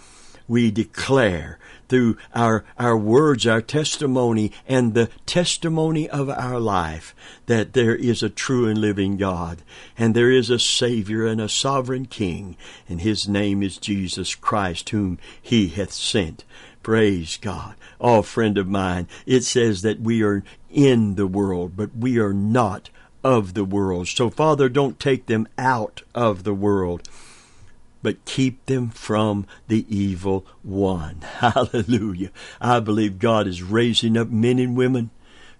We 0.46 0.70
declare 0.70 1.58
through 1.88 2.16
our, 2.34 2.64
our 2.78 2.96
words, 2.96 3.46
our 3.46 3.60
testimony, 3.60 4.52
and 4.68 4.94
the 4.94 5.10
testimony 5.26 6.08
of 6.08 6.28
our 6.30 6.58
life 6.60 7.14
that 7.46 7.72
there 7.72 7.94
is 7.94 8.22
a 8.22 8.30
true 8.30 8.68
and 8.68 8.80
living 8.80 9.16
God, 9.16 9.62
and 9.98 10.14
there 10.14 10.30
is 10.30 10.50
a 10.50 10.58
Savior 10.58 11.26
and 11.26 11.40
a 11.40 11.48
sovereign 11.48 12.06
King, 12.06 12.56
and 12.88 13.00
His 13.00 13.28
name 13.28 13.62
is 13.62 13.76
Jesus 13.76 14.34
Christ, 14.34 14.90
whom 14.90 15.18
He 15.40 15.68
hath 15.68 15.92
sent. 15.92 16.44
Praise 16.82 17.36
God. 17.36 17.74
Oh, 18.00 18.22
friend 18.22 18.56
of 18.56 18.68
mine, 18.68 19.06
it 19.26 19.44
says 19.44 19.82
that 19.82 20.00
we 20.00 20.22
are 20.22 20.42
in 20.70 21.16
the 21.16 21.26
world, 21.26 21.76
but 21.76 21.94
we 21.94 22.18
are 22.18 22.32
not 22.32 22.88
of 23.22 23.54
the 23.54 23.64
world. 23.64 24.08
So, 24.08 24.30
Father, 24.30 24.68
don't 24.68 24.98
take 24.98 25.26
them 25.26 25.46
out 25.58 26.02
of 26.14 26.44
the 26.44 26.54
world, 26.54 27.08
but 28.02 28.24
keep 28.24 28.64
them 28.64 28.88
from 28.88 29.46
the 29.68 29.84
evil 29.94 30.46
one. 30.62 31.20
Hallelujah. 31.20 32.30
I 32.60 32.80
believe 32.80 33.18
God 33.18 33.46
is 33.46 33.62
raising 33.62 34.16
up 34.16 34.30
men 34.30 34.58
and 34.58 34.74
women 34.76 35.10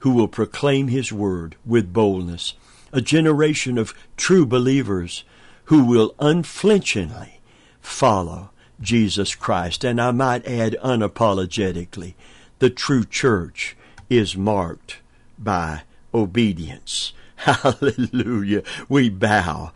who 0.01 0.13
will 0.13 0.29
proclaim 0.29 0.89
His 0.89 1.13
word 1.13 1.57
with 1.67 1.93
boldness, 1.93 2.55
a 2.93 3.03
generation 3.03 3.77
of 3.77 3.95
true 4.17 4.47
believers 4.47 5.25
who 5.65 5.85
will 5.85 6.15
unflinchingly 6.19 7.41
follow 7.81 8.51
Jesus 8.81 9.35
Christ. 9.35 9.85
And 9.85 10.01
I 10.01 10.11
might 10.11 10.47
add 10.47 10.77
unapologetically, 10.83 12.15
the 12.59 12.71
true 12.71 13.05
church 13.05 13.77
is 14.09 14.37
marked 14.37 14.99
by 15.39 15.83
obedience. 16.13 17.13
Hallelujah. 17.37 18.63
We 18.89 19.09
bow 19.09 19.73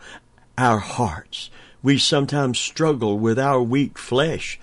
our 0.57 0.79
hearts. 0.79 1.49
We 1.81 1.97
sometimes 1.97 2.59
struggle 2.59 3.19
with 3.19 3.39
our 3.39 3.61
weak 3.61 3.97
flesh. 3.97 4.59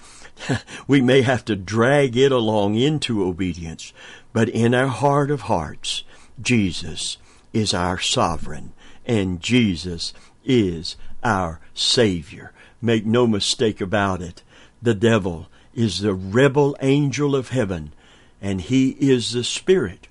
we 0.86 1.00
may 1.00 1.22
have 1.22 1.44
to 1.46 1.56
drag 1.56 2.16
it 2.16 2.32
along 2.32 2.74
into 2.74 3.24
obedience, 3.24 3.92
but 4.32 4.48
in 4.48 4.74
our 4.74 4.88
heart 4.88 5.30
of 5.30 5.42
hearts, 5.42 6.04
Jesus 6.40 7.18
is 7.52 7.74
our 7.74 7.98
sovereign 7.98 8.72
and 9.04 9.40
Jesus 9.40 10.12
is 10.44 10.96
our 11.22 11.60
Savior. 11.74 12.52
Make 12.82 13.06
no 13.06 13.26
mistake 13.26 13.80
about 13.80 14.20
it. 14.20 14.42
The 14.82 14.94
devil 14.94 15.48
is 15.72 16.00
the 16.00 16.12
rebel 16.12 16.76
angel 16.82 17.34
of 17.34 17.48
heaven, 17.50 17.92
and 18.40 18.60
he 18.60 18.90
is 18.98 19.32
the 19.32 19.44
spirit 19.44 20.08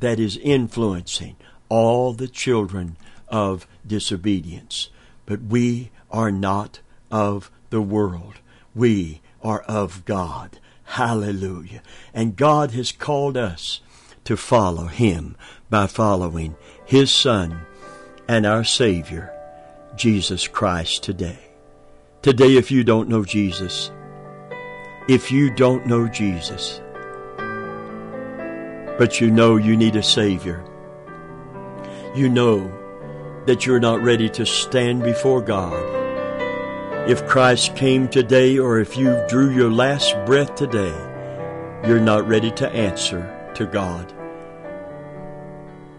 that 0.00 0.20
is 0.20 0.36
influencing 0.36 1.36
all 1.68 2.12
the 2.12 2.28
children 2.28 2.96
of 3.28 3.66
disobedience. 3.86 4.90
But 5.24 5.42
we 5.42 5.90
are 6.10 6.30
not 6.30 6.80
of 7.10 7.50
the 7.70 7.80
world. 7.80 8.34
We 8.74 9.20
are 9.42 9.60
of 9.62 10.04
God. 10.04 10.58
Hallelujah. 10.84 11.82
And 12.12 12.36
God 12.36 12.72
has 12.72 12.92
called 12.92 13.36
us 13.36 13.80
to 14.24 14.36
follow 14.36 14.86
Him 14.86 15.36
by 15.70 15.86
following 15.86 16.56
His 16.84 17.14
Son 17.14 17.60
and 18.28 18.44
our 18.44 18.64
Savior, 18.64 19.32
Jesus 19.96 20.48
Christ, 20.48 21.02
today. 21.02 21.49
Today, 22.22 22.56
if 22.56 22.70
you 22.70 22.84
don't 22.84 23.08
know 23.08 23.24
Jesus, 23.24 23.90
if 25.08 25.32
you 25.32 25.50
don't 25.54 25.86
know 25.86 26.06
Jesus, 26.06 26.78
but 28.98 29.22
you 29.22 29.30
know 29.30 29.56
you 29.56 29.74
need 29.74 29.96
a 29.96 30.02
Savior, 30.02 30.62
you 32.14 32.28
know 32.28 32.70
that 33.46 33.64
you're 33.64 33.80
not 33.80 34.02
ready 34.02 34.28
to 34.28 34.44
stand 34.44 35.02
before 35.02 35.40
God. 35.40 35.82
If 37.08 37.26
Christ 37.26 37.74
came 37.74 38.06
today 38.06 38.58
or 38.58 38.80
if 38.80 38.98
you 38.98 39.24
drew 39.26 39.48
your 39.54 39.70
last 39.70 40.14
breath 40.26 40.54
today, 40.56 40.94
you're 41.88 42.00
not 42.00 42.28
ready 42.28 42.50
to 42.50 42.68
answer 42.68 43.50
to 43.54 43.64
God. 43.64 44.12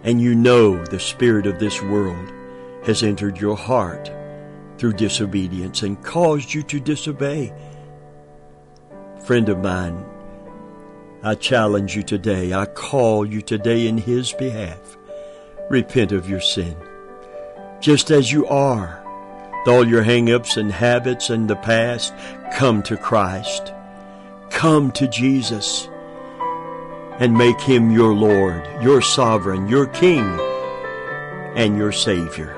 And 0.03 0.21
you 0.21 0.35
know 0.35 0.85
the 0.85 0.99
spirit 0.99 1.47
of 1.47 1.57
this 1.57 1.81
world 1.81 2.31
has 2.85 3.01
entered 3.01 3.39
your 3.39 3.57
heart 3.57 4.11
through 4.81 4.93
disobedience 4.93 5.83
and 5.83 6.03
caused 6.03 6.55
you 6.55 6.63
to 6.63 6.79
disobey. 6.79 7.53
Friend 9.23 9.47
of 9.47 9.59
mine, 9.59 10.03
I 11.21 11.35
challenge 11.35 11.95
you 11.95 12.01
today. 12.01 12.51
I 12.51 12.65
call 12.65 13.23
you 13.23 13.43
today 13.43 13.85
in 13.85 13.99
His 13.99 14.33
behalf. 14.33 14.97
Repent 15.69 16.11
of 16.11 16.27
your 16.27 16.41
sin. 16.41 16.75
Just 17.79 18.09
as 18.09 18.31
you 18.31 18.47
are, 18.47 19.03
with 19.59 19.71
all 19.71 19.87
your 19.87 20.01
hang-ups 20.01 20.57
and 20.57 20.71
habits 20.71 21.29
and 21.29 21.47
the 21.47 21.57
past, 21.57 22.11
come 22.51 22.81
to 22.81 22.97
Christ. 22.97 23.71
Come 24.49 24.91
to 24.93 25.07
Jesus 25.07 25.87
and 27.19 27.37
make 27.37 27.61
Him 27.61 27.91
your 27.91 28.15
Lord, 28.15 28.67
your 28.81 29.03
sovereign, 29.03 29.67
your 29.67 29.85
King, 29.85 30.25
and 31.55 31.77
your 31.77 31.91
Savior 31.91 32.57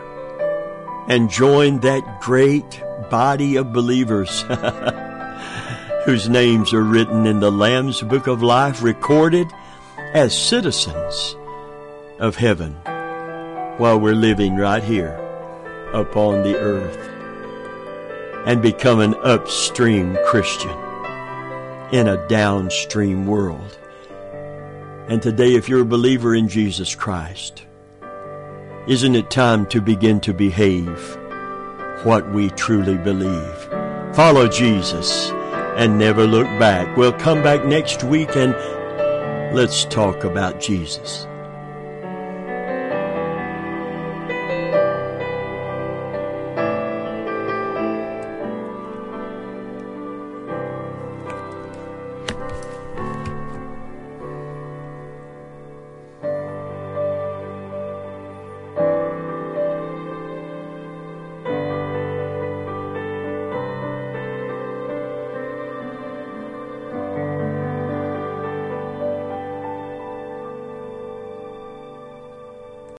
and 1.08 1.30
join 1.30 1.80
that 1.80 2.22
great 2.22 2.82
body 3.10 3.58
of 3.58 3.74
believers 3.74 4.42
whose 6.06 6.30
names 6.30 6.74
are 6.74 6.84
written 6.84 7.26
in 7.26 7.40
the 7.40 7.52
Lamb's 7.52 8.02
Book 8.02 8.28
of 8.28 8.44
Life, 8.44 8.82
recorded 8.84 9.48
as 10.14 10.38
citizens 10.38 11.36
of 12.20 12.36
heaven 12.36 12.74
while 13.78 14.00
we're 14.00 14.16
living 14.16 14.56
right 14.56 14.84
here 14.84 15.16
upon 15.94 16.44
the 16.44 16.58
earth 16.58 17.10
and 18.46 18.62
become 18.62 19.00
an 19.00 19.16
upstream 19.24 20.18
Christian 20.26 20.78
in 21.92 22.08
a 22.08 22.28
downstream 22.28 23.26
world. 23.26 23.78
And 25.08 25.22
today, 25.22 25.56
if 25.56 25.70
you're 25.70 25.82
a 25.82 25.86
believer 25.86 26.34
in 26.36 26.48
Jesus 26.48 26.96
Christ, 26.96 27.66
Isn't 28.86 29.16
it 29.16 29.30
time 29.30 29.66
to 29.68 29.80
begin 29.80 30.20
to 30.22 30.34
behave 30.34 31.18
what 32.04 32.30
we 32.34 32.50
truly 32.50 32.98
believe? 32.98 33.58
Follow 34.14 34.50
Jesus 34.50 35.30
and 35.78 35.98
never 35.98 36.28
look 36.28 36.48
back. 36.60 36.98
We'll 36.98 37.14
come 37.14 37.42
back 37.42 37.64
next 37.64 38.04
week 38.04 38.36
and 38.36 38.54
let's 39.56 39.86
talk 39.86 40.26
about 40.26 40.60
Jesus. 40.60 41.26